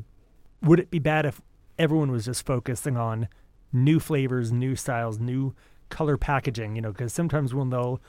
would 0.61 0.79
it 0.79 0.91
be 0.91 0.99
bad 0.99 1.25
if 1.25 1.41
everyone 1.79 2.11
was 2.11 2.25
just 2.25 2.45
focusing 2.45 2.95
on 2.95 3.27
new 3.73 3.99
flavors, 3.99 4.51
new 4.51 4.75
styles, 4.75 5.19
new 5.19 5.55
color 5.89 6.17
packaging? 6.17 6.75
You 6.75 6.81
know, 6.81 6.91
because 6.91 7.13
sometimes 7.13 7.53
when 7.53 7.69
they'll 7.69 7.99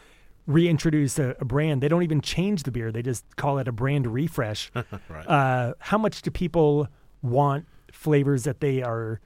reintroduce 0.47 1.19
a, 1.19 1.37
a 1.41 1.45
brand, 1.45 1.83
they 1.83 1.89
don't 1.89 2.03
even 2.03 2.21
change 2.21 2.65
the 2.65 2.71
beer; 2.71 2.93
they 2.93 3.03
just 3.03 3.37
call 3.37 3.59
it 3.59 3.69
a 3.69 3.73
brand 3.73 4.07
refresh. 4.07 4.71
right. 5.09 5.29
uh, 5.29 5.75
how 5.79 5.99
much 5.99 6.23
do 6.23 6.31
people 6.31 6.89
want 7.23 7.67
flavors 7.93 8.45
that 8.45 8.61
they 8.61 8.83
are 8.83 9.21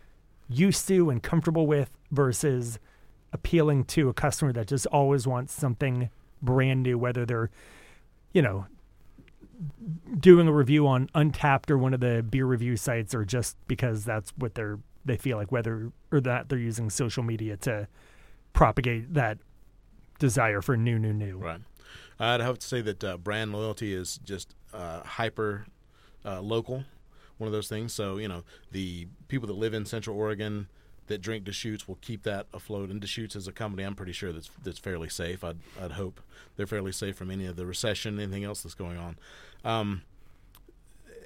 used 0.48 0.86
to 0.88 1.10
and 1.10 1.22
comfortable 1.22 1.66
with 1.66 1.90
versus 2.10 2.78
appealing 3.32 3.84
to 3.84 4.08
a 4.08 4.14
customer 4.14 4.52
that 4.52 4.66
just 4.66 4.86
always 4.86 5.26
wants 5.26 5.52
something 5.52 6.10
brand 6.42 6.82
new, 6.82 6.98
whether 6.98 7.24
they're, 7.26 7.50
you 8.32 8.42
know, 8.42 8.66
doing 10.18 10.46
a 10.46 10.52
review 10.52 10.86
on 10.86 11.08
Untappd 11.08 11.70
or 11.70 11.78
one 11.78 11.94
of 11.94 12.00
the 12.00 12.24
beer 12.28 12.46
review 12.46 12.76
sites, 12.76 13.14
or 13.14 13.24
just 13.24 13.56
because 13.66 14.04
that's 14.04 14.32
what 14.36 14.54
they're 14.54 14.78
they 15.04 15.16
feel 15.16 15.36
like, 15.36 15.52
whether 15.52 15.92
or 16.10 16.20
that 16.20 16.48
they're 16.48 16.58
using 16.58 16.90
social 16.90 17.22
media 17.22 17.56
to 17.56 17.86
propagate 18.52 19.14
that 19.14 19.38
desire 20.18 20.60
for 20.62 20.76
new, 20.76 20.98
new, 20.98 21.12
new. 21.12 21.38
Right. 21.38 21.60
I'd 22.18 22.40
have 22.40 22.58
to 22.58 22.66
say 22.66 22.80
that 22.80 23.04
uh, 23.04 23.16
brand 23.18 23.52
loyalty 23.52 23.92
is 23.92 24.18
just 24.24 24.54
uh, 24.72 25.02
hyper 25.02 25.66
uh, 26.24 26.40
local, 26.40 26.84
one 27.38 27.46
of 27.46 27.52
those 27.52 27.68
things. 27.68 27.92
So, 27.92 28.16
you 28.16 28.28
know, 28.28 28.42
the 28.72 29.06
people 29.28 29.46
that 29.48 29.54
live 29.54 29.74
in 29.74 29.84
Central 29.84 30.16
Oregon 30.16 30.68
that 31.06 31.20
drink 31.20 31.44
Deschutes 31.44 31.86
will 31.86 31.98
keep 32.00 32.22
that 32.24 32.46
afloat. 32.52 32.90
And 32.90 33.00
Deschutes 33.00 33.36
is 33.36 33.46
a 33.46 33.52
company 33.52 33.84
I'm 33.84 33.94
pretty 33.94 34.12
sure 34.12 34.32
that's 34.32 34.50
that's 34.62 34.78
fairly 34.78 35.08
safe. 35.08 35.44
I'd, 35.44 35.58
I'd 35.80 35.92
hope 35.92 36.20
they're 36.56 36.66
fairly 36.66 36.92
safe 36.92 37.16
from 37.16 37.30
any 37.30 37.46
of 37.46 37.56
the 37.56 37.66
recession, 37.66 38.18
anything 38.18 38.44
else 38.44 38.62
that's 38.62 38.74
going 38.74 38.98
on. 38.98 39.16
Um, 39.64 40.02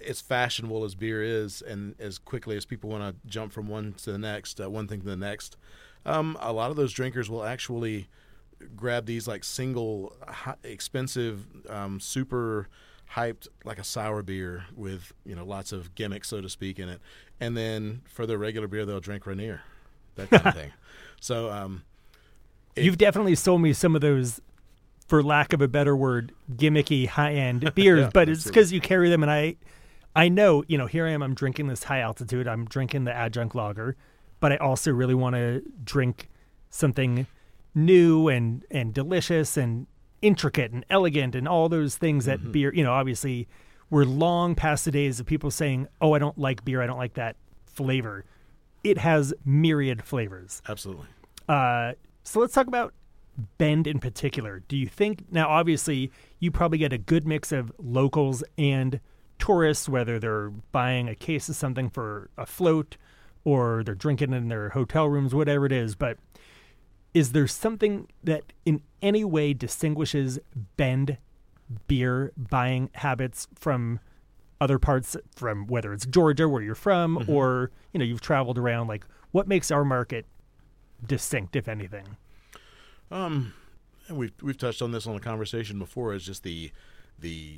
as 0.06 0.20
fashionable 0.20 0.84
as 0.84 0.94
beer 0.94 1.22
is, 1.22 1.60
and 1.62 1.94
as 1.98 2.18
quickly 2.18 2.56
as 2.56 2.64
people 2.64 2.88
want 2.90 3.14
to 3.14 3.28
jump 3.28 3.52
from 3.52 3.68
one 3.68 3.92
to 3.94 4.12
the 4.12 4.18
next, 4.18 4.60
uh, 4.60 4.70
one 4.70 4.88
thing 4.88 5.00
to 5.00 5.06
the 5.06 5.16
next, 5.16 5.56
um, 6.06 6.38
a 6.40 6.52
lot 6.52 6.70
of 6.70 6.76
those 6.76 6.92
drinkers 6.92 7.28
will 7.28 7.44
actually 7.44 8.08
grab 8.76 9.06
these 9.06 9.26
like 9.26 9.44
single 9.44 10.14
expensive 10.64 11.46
um, 11.68 12.00
super 12.00 12.68
hyped 13.14 13.48
like 13.64 13.78
a 13.78 13.84
sour 13.84 14.22
beer 14.22 14.64
with 14.76 15.12
you 15.24 15.34
know 15.34 15.44
lots 15.44 15.72
of 15.72 15.94
gimmicks 15.94 16.28
so 16.28 16.40
to 16.40 16.48
speak 16.48 16.78
in 16.78 16.88
it 16.88 17.00
and 17.40 17.56
then 17.56 18.02
for 18.04 18.24
their 18.24 18.38
regular 18.38 18.68
beer 18.68 18.86
they'll 18.86 19.00
drink 19.00 19.26
Rainier 19.26 19.62
that 20.20 20.30
kind 20.30 20.46
of 20.46 20.54
thing. 20.54 20.72
So 21.22 21.50
um, 21.50 21.82
it, 22.74 22.84
you've 22.84 22.96
definitely 22.96 23.34
sold 23.34 23.60
me 23.60 23.74
some 23.74 23.94
of 23.94 24.00
those, 24.00 24.40
for 25.06 25.22
lack 25.22 25.52
of 25.52 25.60
a 25.60 25.68
better 25.68 25.94
word, 25.94 26.32
gimmicky 26.50 27.06
high 27.06 27.34
end 27.34 27.70
beers. 27.74 28.00
yeah, 28.00 28.10
but 28.14 28.30
it's 28.30 28.44
because 28.44 28.72
you 28.72 28.80
carry 28.80 29.10
them, 29.10 29.22
and 29.22 29.30
I, 29.30 29.56
I 30.16 30.30
know 30.30 30.64
you 30.66 30.78
know 30.78 30.86
here 30.86 31.06
I 31.06 31.10
am. 31.10 31.22
I'm 31.22 31.34
drinking 31.34 31.66
this 31.66 31.84
high 31.84 32.00
altitude. 32.00 32.48
I'm 32.48 32.64
drinking 32.64 33.04
the 33.04 33.12
adjunct 33.12 33.54
lager, 33.54 33.98
but 34.40 34.50
I 34.50 34.56
also 34.56 34.92
really 34.92 35.12
want 35.12 35.36
to 35.36 35.62
drink 35.84 36.30
something 36.70 37.26
new 37.74 38.28
and 38.28 38.64
and 38.70 38.92
delicious 38.92 39.56
and 39.56 39.86
intricate 40.22 40.72
and 40.72 40.84
elegant 40.90 41.34
and 41.34 41.48
all 41.48 41.68
those 41.68 41.96
things 41.96 42.24
that 42.24 42.40
mm-hmm. 42.40 42.52
beer. 42.52 42.74
You 42.74 42.84
know, 42.84 42.92
obviously 42.92 43.48
we're 43.88 44.04
long 44.04 44.54
past 44.54 44.84
the 44.84 44.90
days 44.90 45.20
of 45.20 45.26
people 45.26 45.50
saying, 45.50 45.88
"Oh, 46.00 46.12
I 46.12 46.18
don't 46.18 46.38
like 46.38 46.64
beer. 46.64 46.82
I 46.82 46.86
don't 46.86 46.98
like 46.98 47.14
that 47.14 47.36
flavor." 47.66 48.24
It 48.82 48.98
has 48.98 49.34
myriad 49.44 50.02
flavors. 50.02 50.62
Absolutely. 50.68 51.06
Uh, 51.48 51.92
so 52.22 52.40
let's 52.40 52.54
talk 52.54 52.66
about 52.66 52.94
Bend 53.58 53.86
in 53.86 53.98
particular. 53.98 54.62
Do 54.68 54.76
you 54.76 54.86
think 54.86 55.30
now? 55.30 55.48
Obviously, 55.48 56.10
you 56.38 56.50
probably 56.50 56.78
get 56.78 56.92
a 56.92 56.98
good 56.98 57.26
mix 57.26 57.52
of 57.52 57.72
locals 57.78 58.42
and 58.58 59.00
tourists, 59.38 59.88
whether 59.88 60.18
they're 60.18 60.50
buying 60.50 61.08
a 61.08 61.14
case 61.14 61.48
of 61.48 61.56
something 61.56 61.88
for 61.90 62.30
a 62.36 62.44
float 62.44 62.96
or 63.44 63.82
they're 63.84 63.94
drinking 63.94 64.32
in 64.32 64.48
their 64.48 64.70
hotel 64.70 65.08
rooms, 65.08 65.34
whatever 65.34 65.64
it 65.64 65.72
is. 65.72 65.94
But 65.94 66.18
is 67.14 67.32
there 67.32 67.46
something 67.46 68.06
that 68.22 68.44
in 68.64 68.82
any 69.02 69.24
way 69.24 69.52
distinguishes 69.52 70.38
Bend 70.76 71.18
beer 71.86 72.32
buying 72.36 72.90
habits 72.94 73.46
from 73.54 74.00
other 74.60 74.78
parts 74.78 75.16
from 75.34 75.66
whether 75.66 75.92
it's 75.92 76.06
Georgia 76.06 76.48
where 76.48 76.62
you're 76.62 76.74
from 76.74 77.16
mm-hmm. 77.16 77.30
or 77.30 77.70
you 77.92 77.98
know 77.98 78.04
you've 78.04 78.20
traveled 78.20 78.58
around 78.58 78.88
like 78.88 79.04
what 79.30 79.48
makes 79.48 79.70
our 79.70 79.84
market 79.84 80.26
distinct 81.06 81.56
if 81.56 81.66
anything 81.66 82.04
um 83.10 83.54
we've 84.10 84.32
we've 84.42 84.58
touched 84.58 84.82
on 84.82 84.92
this 84.92 85.06
on 85.06 85.14
the 85.14 85.20
conversation 85.20 85.78
before 85.78 86.12
is 86.12 86.24
just 86.24 86.42
the 86.42 86.70
the 87.18 87.54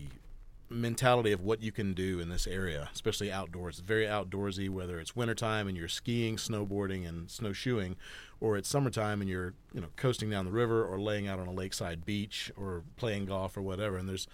mentality 0.72 1.32
of 1.32 1.40
what 1.40 1.62
you 1.62 1.72
can 1.72 1.94
do 1.94 2.20
in 2.20 2.28
this 2.28 2.46
area, 2.46 2.88
especially 2.92 3.30
outdoors. 3.30 3.78
It's 3.78 3.86
very 3.86 4.06
outdoorsy, 4.06 4.68
whether 4.68 4.98
it's 4.98 5.14
wintertime 5.14 5.68
and 5.68 5.76
you're 5.76 5.88
skiing, 5.88 6.36
snowboarding, 6.36 7.06
and 7.08 7.30
snowshoeing, 7.30 7.96
or 8.40 8.56
it's 8.56 8.68
summertime 8.68 9.20
and 9.20 9.30
you're 9.30 9.54
you 9.72 9.80
know 9.80 9.88
coasting 9.96 10.30
down 10.30 10.44
the 10.44 10.52
river 10.52 10.84
or 10.84 10.98
laying 11.00 11.28
out 11.28 11.38
on 11.38 11.46
a 11.46 11.52
lakeside 11.52 12.04
beach 12.04 12.50
or 12.56 12.82
playing 12.96 13.26
golf 13.26 13.56
or 13.56 13.62
whatever. 13.62 13.96
And 13.96 14.08
there's 14.08 14.26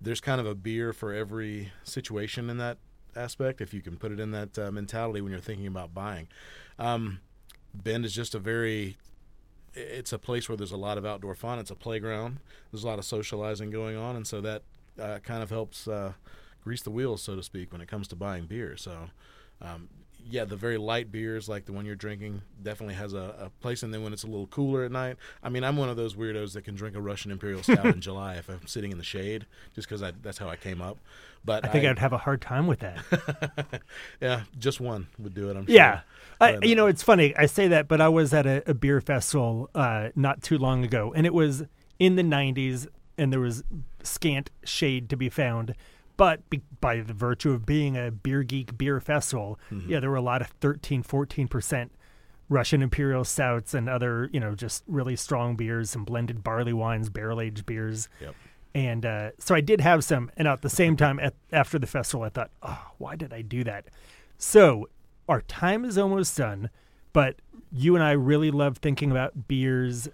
there's 0.00 0.20
kind 0.20 0.40
of 0.40 0.46
a 0.46 0.54
beer 0.54 0.92
for 0.92 1.12
every 1.12 1.72
situation 1.84 2.50
in 2.50 2.58
that 2.58 2.78
aspect, 3.14 3.60
if 3.60 3.72
you 3.72 3.80
can 3.80 3.96
put 3.96 4.12
it 4.12 4.18
in 4.18 4.30
that 4.32 4.58
uh, 4.58 4.70
mentality 4.72 5.20
when 5.20 5.30
you're 5.30 5.40
thinking 5.40 5.66
about 5.66 5.94
buying. 5.94 6.28
Um, 6.78 7.20
Bend 7.74 8.04
is 8.04 8.12
just 8.12 8.34
a 8.34 8.38
very 8.38 8.96
it's 9.74 10.12
a 10.12 10.18
place 10.18 10.48
where 10.48 10.56
there's 10.56 10.72
a 10.72 10.76
lot 10.76 10.98
of 10.98 11.06
outdoor 11.06 11.34
fun. 11.34 11.58
It's 11.58 11.70
a 11.70 11.74
playground. 11.74 12.40
There's 12.70 12.84
a 12.84 12.86
lot 12.86 12.98
of 12.98 13.04
socializing 13.04 13.70
going 13.70 13.96
on, 13.96 14.16
and 14.16 14.26
so 14.26 14.40
that 14.42 14.62
uh, 15.00 15.18
kind 15.20 15.42
of 15.42 15.50
helps 15.50 15.88
uh, 15.88 16.12
grease 16.62 16.82
the 16.82 16.90
wheels, 16.90 17.22
so 17.22 17.36
to 17.36 17.42
speak, 17.42 17.72
when 17.72 17.80
it 17.80 17.88
comes 17.88 18.08
to 18.08 18.16
buying 18.16 18.46
beer. 18.46 18.76
So, 18.76 19.10
um, 19.60 19.88
yeah, 20.28 20.44
the 20.44 20.56
very 20.56 20.78
light 20.78 21.10
beers 21.10 21.48
like 21.48 21.64
the 21.64 21.72
one 21.72 21.84
you're 21.84 21.96
drinking 21.96 22.42
definitely 22.62 22.94
has 22.94 23.12
a, 23.12 23.34
a, 23.38 23.50
place. 23.60 23.82
And 23.82 23.92
then 23.92 24.02
when 24.02 24.12
it's 24.12 24.22
a 24.22 24.28
little 24.28 24.46
cooler 24.46 24.84
at 24.84 24.92
night, 24.92 25.16
I 25.42 25.48
mean, 25.48 25.64
I'm 25.64 25.76
one 25.76 25.88
of 25.88 25.96
those 25.96 26.14
weirdos 26.14 26.52
that 26.52 26.62
can 26.62 26.74
drink 26.74 26.96
a 26.96 27.00
Russian 27.00 27.30
Imperial 27.30 27.62
Stout 27.62 27.86
in 27.86 28.00
July 28.00 28.36
if 28.36 28.48
I'm 28.48 28.66
sitting 28.66 28.92
in 28.92 28.98
the 28.98 29.04
shade, 29.04 29.46
just 29.74 29.88
because 29.88 30.00
that's 30.22 30.38
how 30.38 30.48
I 30.48 30.56
came 30.56 30.80
up. 30.80 30.98
But 31.44 31.64
I 31.64 31.68
think 31.68 31.84
I, 31.84 31.88
would 31.88 31.98
have 31.98 32.12
a 32.12 32.18
hard 32.18 32.40
time 32.40 32.68
with 32.68 32.80
that. 32.80 33.82
yeah, 34.20 34.42
just 34.58 34.80
one 34.80 35.08
would 35.18 35.34
do 35.34 35.50
it. 35.50 35.56
I'm 35.56 35.66
sure. 35.66 35.74
Yeah, 35.74 36.00
I, 36.40 36.58
you 36.62 36.76
know, 36.76 36.86
it's 36.86 37.02
funny 37.02 37.34
I 37.36 37.46
say 37.46 37.68
that, 37.68 37.88
but 37.88 38.00
I 38.00 38.08
was 38.08 38.32
at 38.32 38.46
a, 38.46 38.70
a 38.70 38.74
beer 38.74 39.00
festival 39.00 39.68
uh, 39.74 40.10
not 40.14 40.42
too 40.42 40.58
long 40.58 40.84
ago, 40.84 41.12
and 41.16 41.26
it 41.26 41.34
was 41.34 41.64
in 41.98 42.14
the 42.14 42.22
'90s 42.22 42.86
and 43.18 43.32
there 43.32 43.40
was 43.40 43.62
scant 44.06 44.50
shade 44.64 45.08
to 45.10 45.16
be 45.16 45.28
found. 45.28 45.74
But 46.16 46.48
be, 46.50 46.62
by 46.80 47.00
the 47.00 47.14
virtue 47.14 47.52
of 47.52 47.64
being 47.64 47.96
a 47.96 48.10
beer 48.10 48.42
geek 48.42 48.76
beer 48.76 49.00
festival, 49.00 49.58
mm-hmm. 49.70 49.90
yeah, 49.90 50.00
there 50.00 50.10
were 50.10 50.16
a 50.16 50.22
lot 50.22 50.42
of 50.42 50.48
13, 50.60 51.02
14% 51.02 51.90
Russian 52.48 52.82
imperial 52.82 53.24
stouts 53.24 53.74
and 53.74 53.88
other, 53.88 54.28
you 54.32 54.38
know, 54.38 54.54
just 54.54 54.84
really 54.86 55.16
strong 55.16 55.56
beers, 55.56 55.90
some 55.90 56.04
blended 56.04 56.44
barley 56.44 56.72
wines, 56.72 57.08
barrel 57.08 57.40
aged 57.40 57.64
beers. 57.64 58.08
Yep. 58.20 58.34
And 58.74 59.06
uh, 59.06 59.30
so 59.38 59.54
I 59.54 59.60
did 59.60 59.80
have 59.80 60.04
some. 60.04 60.30
And 60.36 60.46
at 60.46 60.62
the 60.62 60.70
same 60.82 60.96
time, 60.96 61.18
at, 61.18 61.34
after 61.50 61.78
the 61.78 61.86
festival, 61.86 62.24
I 62.24 62.28
thought, 62.28 62.50
oh, 62.62 62.92
why 62.98 63.16
did 63.16 63.32
I 63.32 63.42
do 63.42 63.64
that? 63.64 63.86
So 64.38 64.88
our 65.28 65.40
time 65.42 65.84
is 65.84 65.96
almost 65.96 66.36
done, 66.36 66.68
but 67.12 67.36
you 67.72 67.94
and 67.94 68.04
I 68.04 68.12
really 68.12 68.50
love 68.50 68.78
thinking 68.78 69.10
about 69.10 69.48
beers 69.48 70.08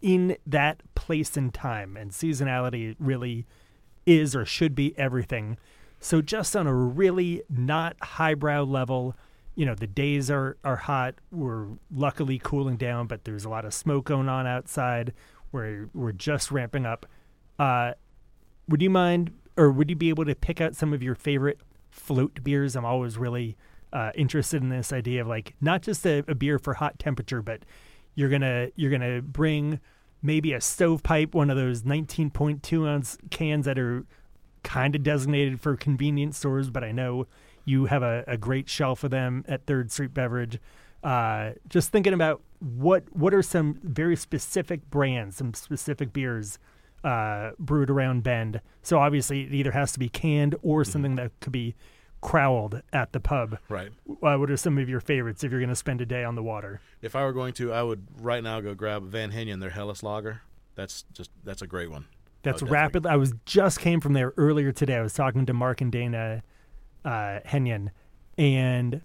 in 0.00 0.36
that 0.46 0.82
place 0.94 1.36
and 1.36 1.52
time. 1.52 1.96
And 1.96 2.10
seasonality 2.10 2.94
really 2.98 3.46
is 4.06 4.34
or 4.34 4.44
should 4.44 4.74
be 4.74 4.96
everything. 4.98 5.58
So 6.00 6.22
just 6.22 6.56
on 6.56 6.66
a 6.66 6.74
really 6.74 7.42
not 7.50 7.96
highbrow 8.00 8.62
level, 8.62 9.16
you 9.54 9.66
know, 9.66 9.74
the 9.74 9.86
days 9.86 10.30
are, 10.30 10.56
are 10.64 10.76
hot. 10.76 11.16
We're 11.32 11.66
luckily 11.92 12.40
cooling 12.42 12.76
down, 12.76 13.08
but 13.08 13.24
there's 13.24 13.44
a 13.44 13.48
lot 13.48 13.64
of 13.64 13.74
smoke 13.74 14.04
going 14.04 14.28
on 14.28 14.46
outside. 14.46 15.12
We're 15.50 15.88
we're 15.94 16.12
just 16.12 16.52
ramping 16.52 16.86
up. 16.86 17.06
Uh, 17.58 17.94
would 18.68 18.82
you 18.82 18.90
mind 18.90 19.32
or 19.56 19.72
would 19.72 19.90
you 19.90 19.96
be 19.96 20.10
able 20.10 20.24
to 20.24 20.34
pick 20.36 20.60
out 20.60 20.76
some 20.76 20.92
of 20.92 21.02
your 21.02 21.16
favorite 21.16 21.58
float 21.90 22.44
beers? 22.44 22.76
I'm 22.76 22.84
always 22.84 23.18
really 23.18 23.56
uh, 23.92 24.12
interested 24.14 24.62
in 24.62 24.68
this 24.68 24.92
idea 24.92 25.22
of 25.22 25.26
like 25.26 25.54
not 25.60 25.82
just 25.82 26.06
a, 26.06 26.22
a 26.28 26.34
beer 26.34 26.58
for 26.58 26.74
hot 26.74 26.98
temperature, 26.98 27.42
but 27.42 27.64
you're 28.18 28.28
gonna 28.28 28.68
you're 28.74 28.90
gonna 28.90 29.22
bring 29.22 29.78
maybe 30.22 30.52
a 30.52 30.60
stovepipe, 30.60 31.36
one 31.36 31.50
of 31.50 31.56
those 31.56 31.82
19.2 31.82 32.88
ounce 32.88 33.16
cans 33.30 33.64
that 33.64 33.78
are 33.78 34.04
kind 34.64 34.96
of 34.96 35.04
designated 35.04 35.60
for 35.60 35.76
convenience 35.76 36.36
stores, 36.36 36.68
but 36.68 36.82
I 36.82 36.90
know 36.90 37.28
you 37.64 37.86
have 37.86 38.02
a, 38.02 38.24
a 38.26 38.36
great 38.36 38.68
shelf 38.68 39.04
of 39.04 39.12
them 39.12 39.44
at 39.46 39.66
Third 39.66 39.92
Street 39.92 40.14
Beverage. 40.14 40.58
Uh, 41.04 41.52
just 41.68 41.92
thinking 41.92 42.12
about 42.12 42.42
what 42.58 43.04
what 43.12 43.32
are 43.32 43.42
some 43.42 43.78
very 43.84 44.16
specific 44.16 44.90
brands, 44.90 45.36
some 45.36 45.54
specific 45.54 46.12
beers 46.12 46.58
uh, 47.04 47.52
brewed 47.60 47.88
around 47.88 48.24
Bend. 48.24 48.60
So 48.82 48.98
obviously, 48.98 49.42
it 49.42 49.54
either 49.54 49.70
has 49.70 49.92
to 49.92 50.00
be 50.00 50.08
canned 50.08 50.56
or 50.60 50.82
mm-hmm. 50.82 50.90
something 50.90 51.14
that 51.14 51.30
could 51.38 51.52
be 51.52 51.76
crowled 52.20 52.82
at 52.92 53.12
the 53.12 53.20
pub. 53.20 53.58
Right. 53.68 53.90
Uh, 54.08 54.36
what 54.36 54.50
are 54.50 54.56
some 54.56 54.78
of 54.78 54.88
your 54.88 55.00
favorites 55.00 55.44
if 55.44 55.50
you're 55.50 55.60
going 55.60 55.68
to 55.68 55.76
spend 55.76 56.00
a 56.00 56.06
day 56.06 56.24
on 56.24 56.34
the 56.34 56.42
water? 56.42 56.80
If 57.02 57.14
I 57.14 57.24
were 57.24 57.32
going 57.32 57.54
to, 57.54 57.72
I 57.72 57.82
would 57.82 58.06
right 58.20 58.42
now 58.42 58.60
go 58.60 58.74
grab 58.74 59.04
Van 59.04 59.32
Henion, 59.32 59.60
their 59.60 59.70
Helles 59.70 60.02
Lager. 60.02 60.42
That's 60.74 61.04
just 61.12 61.30
that's 61.44 61.62
a 61.62 61.66
great 61.66 61.90
one. 61.90 62.06
That's 62.42 62.62
rapid. 62.62 63.04
I 63.06 63.16
was 63.16 63.34
just 63.44 63.80
came 63.80 64.00
from 64.00 64.12
there 64.12 64.32
earlier 64.36 64.72
today. 64.72 64.96
I 64.96 65.02
was 65.02 65.12
talking 65.12 65.44
to 65.46 65.52
Mark 65.52 65.80
and 65.80 65.90
Dana 65.90 66.42
uh, 67.04 67.40
Henion, 67.44 67.90
and 68.36 69.02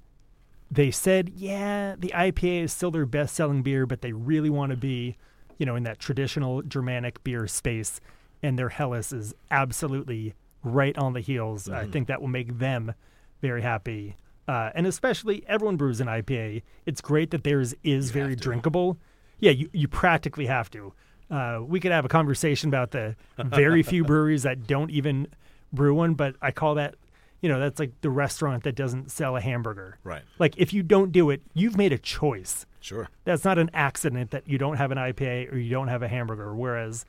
they 0.69 0.91
said, 0.91 1.29
yeah, 1.35 1.95
the 1.97 2.11
IPA 2.15 2.63
is 2.63 2.73
still 2.73 2.91
their 2.91 3.05
best 3.05 3.35
selling 3.35 3.63
beer, 3.63 3.85
but 3.85 4.01
they 4.01 4.13
really 4.13 4.49
want 4.49 4.69
to 4.69 4.77
be, 4.77 5.17
you 5.57 5.65
know, 5.65 5.75
in 5.75 5.83
that 5.83 5.99
traditional 5.99 6.61
Germanic 6.61 7.23
beer 7.23 7.47
space, 7.47 7.99
and 8.41 8.57
their 8.57 8.69
Helles 8.69 9.11
is 9.11 9.33
absolutely 9.49 10.35
right 10.63 10.97
on 10.97 11.13
the 11.13 11.19
heels. 11.19 11.65
Mm-hmm. 11.65 11.75
I 11.75 11.85
think 11.87 12.07
that 12.07 12.21
will 12.21 12.29
make 12.29 12.57
them 12.57 12.93
very 13.41 13.61
happy. 13.61 14.15
Uh, 14.47 14.71
and 14.75 14.85
especially 14.87 15.43
everyone 15.47 15.77
brews 15.77 16.01
an 16.01 16.07
IPA. 16.07 16.63
It's 16.85 17.01
great 17.01 17.31
that 17.31 17.43
theirs 17.43 17.73
is 17.83 18.07
you 18.07 18.13
very 18.13 18.35
drinkable. 18.35 18.97
Yeah, 19.39 19.51
you, 19.51 19.69
you 19.73 19.87
practically 19.87 20.47
have 20.47 20.69
to. 20.71 20.93
Uh, 21.29 21.59
we 21.65 21.79
could 21.79 21.91
have 21.91 22.05
a 22.05 22.09
conversation 22.09 22.69
about 22.69 22.91
the 22.91 23.15
very 23.37 23.83
few 23.83 24.03
breweries 24.05 24.43
that 24.43 24.67
don't 24.67 24.91
even 24.91 25.27
brew 25.71 25.95
one, 25.95 26.13
but 26.13 26.35
I 26.41 26.51
call 26.51 26.75
that, 26.75 26.95
you 27.41 27.49
know, 27.49 27.59
that's 27.59 27.79
like 27.79 27.91
the 28.01 28.09
restaurant 28.09 28.63
that 28.63 28.75
doesn't 28.75 29.11
sell 29.11 29.35
a 29.35 29.41
hamburger. 29.41 29.97
Right. 30.03 30.21
Like 30.39 30.55
if 30.57 30.73
you 30.73 30.83
don't 30.83 31.11
do 31.11 31.29
it, 31.29 31.41
you've 31.53 31.77
made 31.77 31.91
a 31.91 31.97
choice. 31.97 32.65
Sure. 32.79 33.09
That's 33.23 33.45
not 33.45 33.57
an 33.57 33.71
accident 33.73 34.31
that 34.31 34.47
you 34.47 34.57
don't 34.57 34.77
have 34.77 34.91
an 34.91 34.97
IPA 34.97 35.51
or 35.53 35.57
you 35.57 35.69
don't 35.69 35.87
have 35.87 36.03
a 36.03 36.07
hamburger. 36.07 36.53
Whereas 36.53 37.05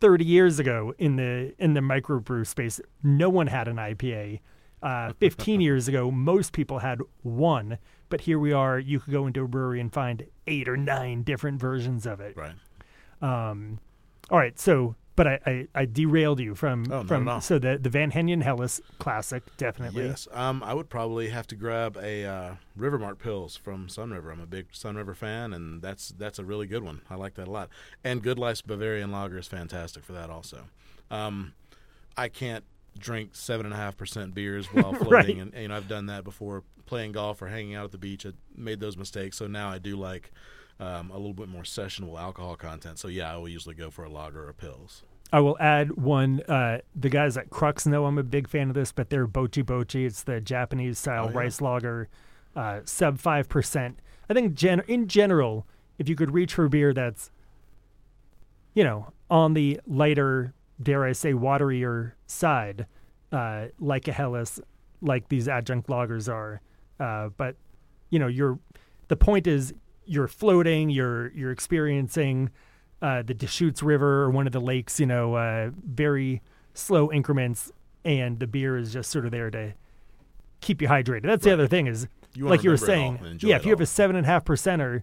30 0.00 0.24
years 0.24 0.58
ago 0.58 0.94
in 0.98 1.16
the 1.16 1.54
in 1.58 1.74
the 1.74 1.80
microbrew 1.80 2.46
space, 2.46 2.80
no 3.02 3.28
one 3.28 3.46
had 3.46 3.68
an 3.68 3.76
IPA. 3.76 4.40
Uh, 4.82 5.12
15 5.20 5.60
years 5.60 5.88
ago, 5.88 6.10
most 6.10 6.52
people 6.52 6.78
had 6.78 7.00
one, 7.22 7.78
but 8.08 8.22
here 8.22 8.38
we 8.38 8.52
are. 8.52 8.78
You 8.78 9.00
could 9.00 9.12
go 9.12 9.26
into 9.26 9.42
a 9.42 9.48
brewery 9.48 9.80
and 9.80 9.92
find 9.92 10.26
eight 10.46 10.68
or 10.68 10.76
nine 10.76 11.22
different 11.22 11.60
versions 11.60 12.06
of 12.06 12.20
it. 12.20 12.36
Right. 12.36 12.54
Um, 13.20 13.78
all 14.30 14.38
right. 14.38 14.58
So 14.58 14.96
but 15.16 15.26
I, 15.26 15.40
I, 15.46 15.68
I, 15.74 15.84
derailed 15.84 16.40
you 16.40 16.54
from 16.54 16.86
oh, 16.90 17.04
from 17.04 17.40
so 17.40 17.58
the 17.58 17.78
the 17.78 17.90
Van 17.90 18.10
Henion 18.12 18.42
Helles 18.42 18.80
classic 18.98 19.42
definitely. 19.56 20.06
Yes, 20.06 20.26
um, 20.32 20.62
I 20.62 20.74
would 20.74 20.88
probably 20.88 21.28
have 21.28 21.46
to 21.48 21.56
grab 21.56 21.96
a 22.00 22.24
uh, 22.24 22.54
Rivermark 22.78 23.16
Pils 23.16 23.58
from 23.58 23.88
Sunriver. 23.88 24.32
I'm 24.32 24.40
a 24.40 24.46
big 24.46 24.72
Sunriver 24.72 25.14
fan, 25.16 25.52
and 25.52 25.82
that's 25.82 26.10
that's 26.16 26.38
a 26.38 26.44
really 26.44 26.66
good 26.66 26.82
one. 26.82 27.02
I 27.10 27.16
like 27.16 27.34
that 27.34 27.48
a 27.48 27.50
lot. 27.50 27.68
And 28.04 28.22
Good 28.22 28.38
Life's 28.38 28.62
Bavarian 28.62 29.10
Lager 29.10 29.38
is 29.38 29.46
fantastic 29.46 30.04
for 30.04 30.12
that 30.12 30.30
also. 30.30 30.64
Um, 31.10 31.54
I 32.16 32.28
can't 32.28 32.64
drink 32.98 33.30
seven 33.34 33.66
and 33.66 33.74
a 33.74 33.78
half 33.78 33.96
percent 33.96 34.34
beers 34.34 34.66
while 34.72 34.92
floating, 34.94 35.10
Right. 35.10 35.28
and, 35.28 35.52
and 35.54 35.62
you 35.62 35.68
know 35.68 35.76
I've 35.76 35.88
done 35.88 36.06
that 36.06 36.24
before, 36.24 36.62
playing 36.86 37.12
golf 37.12 37.42
or 37.42 37.48
hanging 37.48 37.74
out 37.74 37.84
at 37.84 37.92
the 37.92 37.98
beach. 37.98 38.26
I 38.26 38.32
made 38.56 38.80
those 38.80 38.96
mistakes, 38.96 39.36
so 39.36 39.46
now 39.46 39.68
I 39.70 39.78
do 39.78 39.96
like 39.96 40.30
um, 40.80 41.10
a 41.10 41.16
little 41.16 41.34
bit 41.34 41.48
more 41.48 41.62
sessionable 41.62 42.18
alcohol 42.20 42.56
content. 42.56 42.98
So 42.98 43.08
yeah, 43.08 43.32
I 43.32 43.36
will 43.36 43.48
usually 43.48 43.74
go 43.74 43.90
for 43.90 44.04
a 44.04 44.08
lager 44.10 44.48
or 44.48 44.52
Pils. 44.52 45.02
I 45.32 45.38
will 45.40 45.56
add 45.60 45.92
one. 45.96 46.40
Uh, 46.48 46.78
the 46.96 47.08
guys 47.08 47.36
at 47.36 47.50
Crux 47.50 47.86
know 47.86 48.06
I'm 48.06 48.18
a 48.18 48.22
big 48.24 48.48
fan 48.48 48.68
of 48.68 48.74
this, 48.74 48.90
but 48.90 49.10
they're 49.10 49.28
Bochi 49.28 49.62
Bochi. 49.62 50.04
It's 50.06 50.22
the 50.24 50.40
Japanese 50.40 50.98
style 50.98 51.26
Oh, 51.26 51.30
yeah. 51.30 51.38
rice 51.38 51.60
lager, 51.60 52.08
uh, 52.56 52.80
sub 52.84 53.18
five 53.20 53.48
percent. 53.48 54.00
I 54.28 54.34
think 54.34 54.54
gen- 54.54 54.82
in 54.88 55.06
general, 55.06 55.66
if 55.98 56.08
you 56.08 56.16
could 56.16 56.32
reach 56.32 56.54
for 56.54 56.68
beer 56.68 56.92
that's, 56.92 57.30
you 58.74 58.82
know, 58.84 59.12
on 59.30 59.54
the 59.54 59.80
lighter, 59.86 60.52
dare 60.82 61.04
I 61.04 61.12
say, 61.12 61.32
waterier 61.32 62.12
side, 62.26 62.86
uh, 63.32 63.66
like 63.78 64.08
a 64.08 64.12
Helles, 64.12 64.60
like 65.02 65.28
these 65.28 65.46
adjunct 65.48 65.88
lagers 65.88 66.32
are, 66.32 66.60
uh, 66.98 67.28
but 67.36 67.56
you 68.10 68.18
know, 68.18 68.26
you're 68.26 68.58
the 69.08 69.16
point 69.16 69.46
is 69.46 69.72
you're 70.10 70.26
floating, 70.28 70.90
you're 70.90 71.28
you're 71.32 71.52
experiencing 71.52 72.50
uh, 73.00 73.22
the 73.22 73.32
Deschutes 73.32 73.80
River 73.82 74.24
or 74.24 74.30
one 74.30 74.46
of 74.48 74.52
the 74.52 74.60
lakes, 74.60 74.98
you 74.98 75.06
know, 75.06 75.34
uh, 75.36 75.70
very 75.86 76.42
slow 76.74 77.12
increments, 77.12 77.70
and 78.04 78.40
the 78.40 78.46
beer 78.48 78.76
is 78.76 78.92
just 78.92 79.10
sort 79.10 79.24
of 79.24 79.30
there 79.30 79.50
to 79.52 79.72
keep 80.60 80.82
you 80.82 80.88
hydrated. 80.88 81.22
That's 81.22 81.44
the 81.44 81.52
other 81.52 81.68
thing 81.68 81.86
is, 81.86 82.08
You 82.34 82.48
like 82.48 82.64
you 82.64 82.70
were 82.70 82.76
remember 82.76 82.92
it 82.92 83.22
all 83.22 83.24
saying, 83.24 83.38
yeah, 83.42 83.56
if 83.56 83.64
you 83.64 83.70
have 83.70 83.80
a 83.80 83.86
seven 83.86 84.16
and 84.16 84.26
a 84.26 84.28
half 84.28 84.44
percenter, 84.44 85.02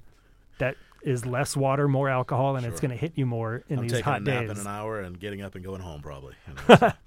that 0.59 0.75
is 1.03 1.25
less 1.25 1.55
water, 1.55 1.87
more 1.87 2.09
alcohol, 2.09 2.57
and 2.57 2.65
it's 2.65 2.81
going 2.81 2.91
to 2.91 2.97
hit 2.97 3.13
you 3.15 3.25
more 3.25 3.63
in 3.69 3.79
I'm 3.79 3.83
these 3.83 3.93
taking 3.93 4.03
hot 4.03 4.21
a 4.21 4.23
nap 4.25 4.41
days. 4.41 4.51
in 4.51 4.57
an 4.57 4.67
hour 4.67 4.99
and 4.99 5.17
getting 5.17 5.41
up 5.41 5.55
and 5.55 5.63
going 5.63 5.81
home 5.81 6.01
probably. 6.01 6.35
you 6.47 6.53
know, 6.67 6.75
so. 6.77 6.91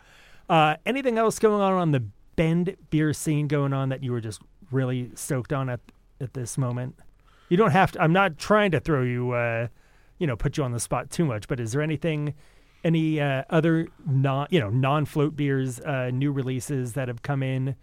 Uh, 0.48 0.74
anything 0.84 1.16
else 1.16 1.38
going 1.38 1.62
on 1.62 1.74
on 1.74 1.92
the 1.92 2.02
Bend 2.34 2.74
beer 2.90 3.12
scene 3.12 3.46
going 3.46 3.72
on 3.72 3.90
that 3.90 4.02
you 4.02 4.10
were 4.10 4.20
just 4.20 4.40
really 4.72 5.10
stoked 5.14 5.52
on 5.52 5.68
at 5.68 5.78
at 6.20 6.34
this 6.34 6.58
moment? 6.58 6.96
You 7.50 7.58
don't 7.58 7.72
have 7.72 7.92
to. 7.92 8.02
I'm 8.02 8.12
not 8.14 8.38
trying 8.38 8.70
to 8.70 8.80
throw 8.80 9.02
you, 9.02 9.32
uh, 9.32 9.68
you 10.18 10.26
know, 10.26 10.36
put 10.36 10.56
you 10.56 10.64
on 10.64 10.72
the 10.72 10.80
spot 10.80 11.10
too 11.10 11.26
much. 11.26 11.46
But 11.48 11.60
is 11.60 11.72
there 11.72 11.82
anything, 11.82 12.32
any 12.84 13.20
uh, 13.20 13.44
other 13.50 13.88
non, 14.06 14.46
you 14.50 14.60
know, 14.60 14.70
non-float 14.70 15.36
beers, 15.36 15.78
uh, 15.80 16.10
new 16.10 16.32
releases 16.32 16.94
that 16.94 17.08
have 17.08 17.22
come 17.22 17.42
in 17.42 17.76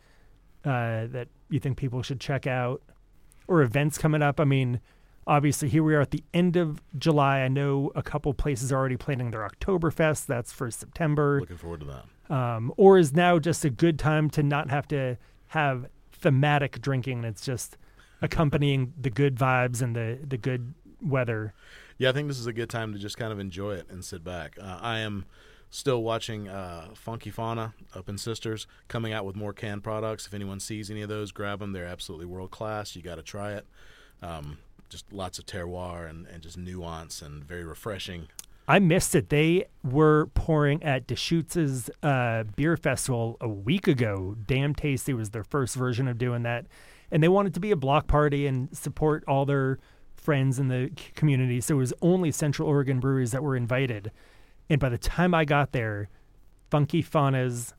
uh, 0.66 1.06
that 1.12 1.28
you 1.50 1.60
think 1.60 1.78
people 1.78 2.02
should 2.02 2.20
check 2.20 2.48
out, 2.48 2.82
or 3.48 3.62
events 3.62 4.00
coming 4.00 4.24
up? 4.24 4.40
I 4.40 4.46
mean. 4.46 4.82
Obviously, 5.30 5.68
here 5.68 5.84
we 5.84 5.94
are 5.94 6.00
at 6.00 6.12
the 6.12 6.24
end 6.34 6.56
of 6.56 6.82
July. 6.98 7.40
I 7.42 7.50
know 7.50 7.92
a 7.96 8.02
couple 8.02 8.34
places 8.34 8.72
are 8.72 8.78
already 8.78 8.96
planning 8.96 9.32
their 9.32 9.46
Oktoberfest. 9.46 10.26
That's 10.26 10.54
for 10.54 10.72
September 10.72 11.42
Looking 11.42 11.58
forward 11.58 11.82
to 11.82 11.86
that. 11.88 12.34
um, 12.34 12.72
or 12.78 12.98
is 12.98 13.12
now 13.12 13.38
just 13.38 13.66
a 13.66 13.70
good 13.70 14.00
time 14.00 14.30
to 14.30 14.42
not 14.42 14.70
have 14.70 14.88
to 14.88 15.18
have 15.48 15.88
thematic 16.14 16.80
drinking? 16.82 17.26
It's 17.26 17.46
just 17.46 17.76
accompanying 18.22 18.94
the 19.00 19.10
good 19.10 19.36
vibes 19.36 19.82
and 19.82 19.96
the 19.96 20.20
the 20.26 20.38
good 20.38 20.74
weather. 21.02 21.54
Yeah, 21.98 22.10
I 22.10 22.14
think 22.14 22.28
this 22.28 22.40
is 22.40 22.48
a 22.48 22.54
good 22.54 22.70
time 22.70 22.94
to 22.94 23.00
just 23.00 23.18
kind 23.18 23.32
of 23.32 23.40
enjoy 23.40 23.74
it 23.76 23.88
and 23.90 24.04
sit 24.06 24.24
back. 24.24 24.58
Uh, 24.62 24.80
I 24.82 25.00
am 25.00 25.26
still 25.70 26.04
watching 26.04 26.48
uh, 26.48 26.90
Funky 26.94 27.30
Fauna 27.30 27.74
up 27.96 28.08
in 28.08 28.18
Sisters 28.18 28.68
coming 28.88 29.14
out 29.14 29.26
with 29.26 29.36
more 29.36 29.54
canned 29.54 29.84
products. 29.84 30.28
If 30.28 30.34
anyone 30.34 30.60
sees 30.60 30.90
any 30.92 31.02
of 31.02 31.10
those, 31.10 31.32
grab 31.32 31.60
them. 31.60 31.74
They're 31.74 31.86
absolutely 31.86 32.28
world 32.28 32.52
class. 32.52 32.96
You 32.96 33.02
got 33.02 33.16
to 33.16 33.24
try 33.24 33.54
it. 33.54 33.66
Um, 34.22 34.60
just 34.90 35.12
lots 35.12 35.40
of 35.40 35.46
terroir 35.46 36.10
and, 36.10 36.28
and 36.28 36.42
just 36.42 36.58
nuance 36.58 37.22
and 37.22 37.44
very 37.44 37.66
refreshing. 37.66 38.28
I 38.68 38.80
missed 38.80 39.16
it. 39.16 39.30
They 39.30 39.66
were 39.84 40.28
pouring 40.34 40.84
at 40.84 41.08
Deschutes' 41.08 41.90
uh, 42.04 42.44
beer 42.56 42.76
festival 42.76 43.38
a 43.40 43.48
week 43.48 43.88
ago. 43.88 44.36
Damn 44.46 44.76
Tasty 44.76 45.14
was 45.14 45.30
their 45.30 45.46
first 45.46 45.76
version 45.76 46.08
of 46.08 46.18
doing 46.18 46.44
that, 46.44 46.66
and 47.12 47.22
they 47.24 47.28
wanted 47.28 47.54
to 47.54 47.60
be 47.60 47.72
a 47.72 47.76
block 47.76 48.08
party 48.08 48.48
and 48.48 48.76
support 48.76 49.24
all 49.28 49.46
their 49.46 49.80
friends 50.16 50.60
in 50.60 50.68
the 50.68 50.92
community. 51.16 51.62
So 51.62 51.76
it 51.76 51.80
was 51.80 51.94
only 52.02 52.32
Central 52.32 52.68
Oregon 52.68 53.00
breweries 53.00 53.32
that 53.32 53.44
were 53.44 53.56
invited. 53.56 54.12
And 54.70 54.80
by 54.80 54.90
the 54.90 54.98
time 54.98 55.34
I 55.34 55.46
got 55.46 55.72
there, 55.72 56.10
Funky 56.70 57.02
Fauna's 57.02 57.74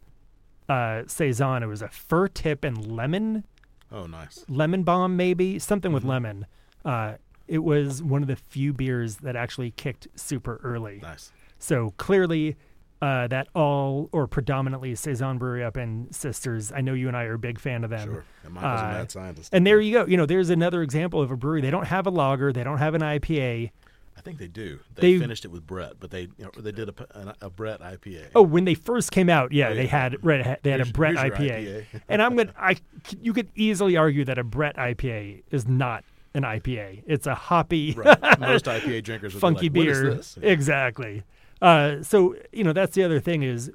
uh, 0.69 1.03
saison, 1.07 1.63
it 1.63 1.67
was 1.67 1.83
a 1.83 1.89
fir 1.89 2.29
tip 2.29 2.65
and 2.65 2.87
lemon 2.87 3.45
Oh, 3.91 4.05
nice. 4.07 4.45
lemon 4.49 4.83
balm, 4.83 5.17
maybe 5.17 5.59
something 5.59 5.93
with 5.93 6.05
Mhm. 6.05 6.09
lemon. 6.09 6.47
Uh, 6.85 7.15
it 7.47 7.59
was 7.65 8.03
one 8.03 8.23
of 8.23 8.29
the 8.29 8.37
few 8.37 8.73
beers 8.73 9.17
that 9.19 9.35
actually 9.37 9.71
kicked 9.73 10.09
super 10.15 10.61
early. 10.63 11.01
Nice. 11.03 11.33
So 11.59 11.93
clearly, 11.97 12.57
uh, 13.01 13.27
that 13.29 13.49
all 13.55 14.09
or 14.13 14.27
predominantly 14.27 14.95
saison 14.95 15.39
brewery 15.39 15.63
up 15.65 15.77
in 15.77 16.09
Sisters. 16.11 16.73
I 16.73 16.81
know 16.81 16.95
you 16.95 17.09
and 17.09 17.17
I 17.17 17.25
are 17.25 17.35
a 17.35 17.39
big 17.39 17.59
fan 17.61 17.85
of 17.85 17.91
them. 17.91 18.09
Sure. 18.09 18.25
And 18.45 18.55
Michael's 18.55 18.81
Uh, 18.81 18.85
a 18.85 18.89
mad 18.93 19.11
scientist. 19.11 19.51
And 19.55 19.67
there 19.67 19.81
you 19.81 19.93
go. 19.93 20.07
You 20.07 20.17
know, 20.17 20.27
there's 20.27 20.51
another 20.51 20.83
example 20.83 21.23
of 21.23 21.31
a 21.31 21.37
brewery. 21.37 21.61
They 21.61 21.71
don't 21.71 21.87
have 21.87 22.07
a 22.07 22.11
lager. 22.11 22.53
They 22.53 22.65
don't 22.65 22.79
have 22.79 22.95
an 22.95 23.03
IPA. 23.03 23.71
I 24.17 24.21
think 24.21 24.39
they 24.39 24.49
do. 24.49 24.81
They, 24.97 25.13
They- 25.13 25.19
finished 25.21 25.45
it 25.45 25.53
with 25.53 25.65
Brett, 25.65 25.93
but 26.01 26.11
they 26.11 26.23
you 26.23 26.31
know, 26.41 26.51
they 26.59 26.73
did 26.73 26.89
a, 26.89 27.35
a 27.41 27.49
Brett 27.51 27.81
IPA. 27.81 28.31
Oh, 28.35 28.43
when 28.43 28.65
they 28.65 28.75
first 28.75 29.13
came 29.13 29.31
out, 29.31 29.53
yeah, 29.53 29.69
Oh, 29.69 29.75
they 29.77 29.87
had 29.87 30.17
right, 30.25 30.61
they 30.65 30.71
had 30.71 30.81
Here's- 30.81 30.91
a 30.91 30.93
Brett 30.93 31.13
your 31.15 31.23
IPA. 31.37 31.85
and 32.09 32.21
I'm 32.21 32.35
gonna, 32.37 32.53
I, 32.59 32.77
you 33.23 33.33
could 33.33 33.49
easily 33.55 33.97
argue 33.97 34.25
that 34.25 34.37
a 34.37 34.43
Brett 34.45 34.77
IPA 34.77 35.45
is 35.53 35.69
not 35.69 36.03
an 36.35 36.43
IPA. 36.43 37.05
It's 37.07 37.29
a 37.29 37.35
hoppy, 37.37 37.93
right. 37.93 38.19
Most 38.41 38.65
IPA 38.65 39.05
drinkers 39.05 39.35
funky 39.35 39.67
like, 39.67 39.73
beer. 39.73 40.09
What 40.11 40.19
is 40.19 40.35
this? 40.35 40.39
Yeah. 40.43 40.51
Exactly. 40.51 41.23
Uh, 41.61 42.03
so 42.03 42.37
you 42.53 42.63
know 42.65 42.73
that's 42.73 42.95
the 42.95 43.03
other 43.03 43.21
thing 43.21 43.43
is, 43.43 43.71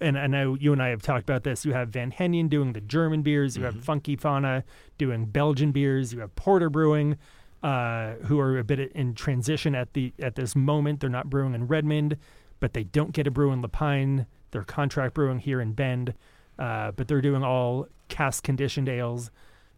and 0.00 0.18
I 0.18 0.26
know 0.26 0.54
you 0.54 0.72
and 0.72 0.82
I 0.82 0.88
have 0.88 1.02
talked 1.02 1.22
about 1.28 1.42
this. 1.44 1.64
You 1.64 1.72
have 1.72 1.88
Van 1.88 2.12
Henion 2.12 2.48
doing 2.48 2.72
the 2.72 2.80
German 2.80 3.22
beers. 3.22 3.56
You 3.56 3.64
have 3.64 3.74
Mhm. 3.76 3.82
Funky 3.82 4.16
Fauna 4.16 4.64
doing 4.98 5.26
Belgian 5.26 5.72
beers. 5.72 6.12
You 6.12 6.20
have 6.20 6.34
Porter 6.36 6.70
Brewing, 6.70 7.16
uh, 7.62 8.14
who 8.26 8.38
are 8.38 8.58
a 8.58 8.64
bit 8.64 8.78
in 8.92 9.14
transition 9.14 9.74
at 9.74 9.94
the 9.94 10.12
at 10.20 10.34
this 10.36 10.54
moment. 10.54 11.00
They're 11.00 11.10
not 11.10 11.28
brewing 11.30 11.54
in 11.54 11.66
Redmond, 11.66 12.16
but 12.60 12.72
they 12.72 12.84
don't 12.84 13.12
get 13.12 13.26
a 13.26 13.30
brew 13.30 13.50
in 13.52 13.62
La 13.62 13.68
Pine. 13.68 14.26
They're 14.52 14.62
contract 14.62 15.14
brewing 15.14 15.40
here 15.40 15.60
in 15.60 15.72
Bend, 15.72 16.14
uh, 16.58 16.92
but 16.92 17.08
they're 17.08 17.20
doing 17.20 17.42
all 17.42 17.88
cask 18.08 18.44
conditioned 18.44 18.88
ales. 18.88 19.30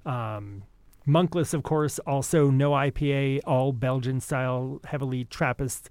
Um, 0.05 0.65
Monkless, 1.07 1.55
of 1.55 1.63
course, 1.63 1.99
also 2.01 2.51
no 2.51 2.73
IPA, 2.75 3.41
all 3.47 3.73
Belgian 3.73 4.21
style, 4.21 4.79
heavily 4.85 5.25
Trappist 5.25 5.89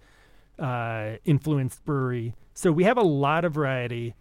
uh, 0.60 1.18
influenced 1.26 1.84
brewery. 1.86 2.34
So 2.54 2.72
we 2.72 2.84
have 2.86 2.98
a 2.98 3.04
lot 3.04 3.46
of 3.46 3.54
variety, 3.54 4.16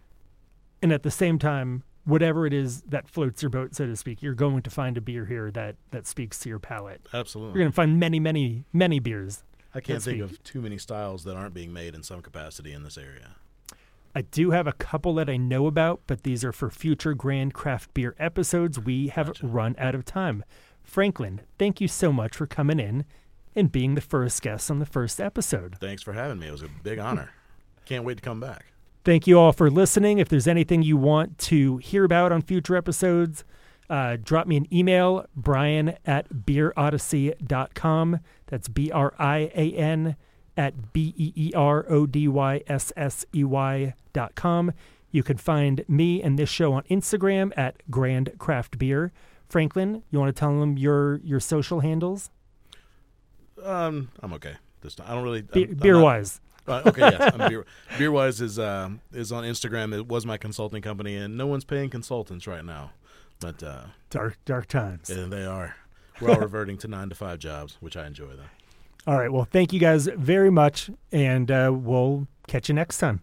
and 0.81 0.91
at 0.91 1.03
the 1.03 1.11
same 1.11 1.39
time, 1.39 1.83
whatever 2.05 2.45
it 2.45 2.53
is 2.53 2.81
that 2.83 3.07
floats 3.07 3.41
your 3.41 3.49
boat, 3.49 3.75
so 3.75 3.85
to 3.85 3.95
speak, 3.95 4.21
you're 4.21 4.33
going 4.33 4.61
to 4.61 4.69
find 4.69 4.97
a 4.97 5.01
beer 5.01 5.25
here 5.25 5.51
that 5.51 5.75
that 5.91 6.07
speaks 6.07 6.39
to 6.39 6.49
your 6.49 6.59
palate. 6.59 7.01
Absolutely. 7.13 7.53
You're 7.53 7.63
going 7.65 7.71
to 7.71 7.75
find 7.75 7.99
many, 7.99 8.19
many, 8.19 8.63
many 8.71 8.99
beers. 8.99 9.43
I 9.75 9.81
can't 9.81 10.01
think 10.01 10.23
speak. 10.23 10.31
of 10.31 10.43
too 10.43 10.61
many 10.61 10.77
styles 10.77 11.23
that 11.25 11.35
aren't 11.35 11.53
being 11.53 11.73
made 11.73 11.93
in 11.93 12.01
some 12.01 12.21
capacity 12.21 12.71
in 12.73 12.83
this 12.83 12.97
area. 12.97 13.35
I 14.15 14.21
do 14.21 14.49
have 14.51 14.65
a 14.65 14.73
couple 14.73 15.13
that 15.15 15.29
I 15.29 15.37
know 15.37 15.67
about, 15.67 16.01
but 16.07 16.23
these 16.23 16.43
are 16.43 16.51
for 16.51 16.71
future 16.71 17.13
Grand 17.13 17.53
Craft 17.53 17.93
Beer 17.93 18.15
episodes. 18.17 18.79
We 18.79 19.09
have 19.09 19.27
Gotcha. 19.27 19.45
run 19.45 19.75
out 19.77 19.93
of 19.93 20.05
time. 20.05 20.43
Franklin, 20.81 21.41
thank 21.59 21.81
you 21.81 21.87
so 21.87 22.11
much 22.11 22.35
for 22.35 22.47
coming 22.47 22.79
in 22.79 23.05
and 23.57 23.71
being 23.71 23.95
the 23.95 24.01
first 24.01 24.41
guest 24.41 24.71
on 24.71 24.79
the 24.79 24.85
first 24.85 25.19
episode. 25.19 25.77
Thanks 25.79 26.03
for 26.03 26.13
having 26.13 26.39
me. 26.39 26.47
It 26.47 26.51
was 26.51 26.61
a 26.61 26.69
big 26.83 26.99
honor. 26.99 27.31
Can't 27.85 28.03
wait 28.05 28.17
to 28.17 28.23
come 28.23 28.39
back. 28.39 28.67
Thank 29.03 29.25
you 29.25 29.39
all 29.39 29.53
for 29.53 29.69
listening. 29.69 30.19
If 30.19 30.29
there's 30.29 30.47
anything 30.47 30.83
you 30.83 30.97
want 30.97 31.37
to 31.39 31.77
hear 31.77 32.03
about 32.03 32.31
on 32.31 32.41
future 32.41 32.75
episodes, 32.75 33.45
uh, 33.89 34.17
drop 34.21 34.47
me 34.47 34.57
an 34.57 34.73
email, 34.73 35.25
brian 35.35 35.95
at 36.05 36.29
beerodyssey.com. 36.29 38.19
That's 38.47 38.67
B 38.67 38.91
R 38.91 39.13
I 39.17 39.51
A 39.55 39.71
N 39.73 40.17
at 40.57 40.91
B 40.91 41.13
E 41.15 41.31
E 41.35 41.51
R 41.55 41.85
O 41.89 42.05
D 42.05 42.27
Y 42.27 42.61
S 42.67 42.91
S 42.97 43.25
E 43.33 43.43
Y 43.43 43.93
dot 44.11 44.35
com. 44.35 44.73
You 45.11 45.23
can 45.23 45.37
find 45.37 45.85
me 45.87 46.21
and 46.21 46.37
this 46.37 46.49
show 46.49 46.73
on 46.73 46.83
Instagram 46.83 47.53
at 47.57 47.81
Grand 47.89 48.33
Craft 48.37 48.77
Beer. 48.77 49.13
Franklin, 49.47 50.03
you 50.11 50.19
want 50.19 50.35
to 50.35 50.37
tell 50.37 50.59
them 50.59 50.77
your 50.77 51.21
your 51.23 51.39
social 51.39 51.79
handles? 51.79 52.29
Um, 53.63 54.09
I'm 54.21 54.33
okay. 54.33 54.55
This 54.81 54.95
time. 54.95 55.07
I 55.09 55.13
don't 55.15 55.23
really 55.23 55.41
Be- 55.41 55.61
I'm- 55.65 55.71
I'm 55.71 55.77
beer 55.77 55.93
not- 55.93 56.03
wise. 56.03 56.41
Uh, 56.67 56.81
okay, 56.85 56.99
yes, 56.99 57.33
I'm 57.33 57.47
beer. 57.49 57.65
Beerwise 57.91 58.41
is 58.41 58.59
um, 58.59 58.99
is 59.13 59.31
on 59.31 59.45
Instagram. 59.45 59.97
It 59.97 60.05
was 60.07 60.25
my 60.25 60.35
consulting 60.37 60.81
company, 60.81 61.15
and 61.15 61.37
no 61.37 61.47
one's 61.47 61.63
paying 61.63 61.89
consultants 61.89 62.45
right 62.45 62.65
now, 62.65 62.91
but 63.39 63.63
uh, 63.63 63.83
Dark 64.09 64.37
dark 64.43 64.67
times. 64.67 65.09
yeah, 65.09 65.27
they 65.29 65.45
are. 65.45 65.77
We're 66.19 66.31
all 66.31 66.39
reverting 66.41 66.77
to 66.79 66.89
nine 66.89 67.07
to 67.07 67.15
five 67.15 67.39
jobs, 67.39 67.77
which 67.79 67.95
I 67.95 68.05
enjoy. 68.05 68.31
Though. 68.35 69.11
All 69.11 69.17
right. 69.17 69.31
Well, 69.31 69.47
thank 69.49 69.71
you 69.71 69.79
guys 69.79 70.09
very 70.17 70.49
much, 70.51 70.89
and 71.13 71.49
uh, 71.49 71.71
we'll 71.73 72.27
catch 72.47 72.67
you 72.67 72.75
next 72.75 72.97
time. 72.97 73.21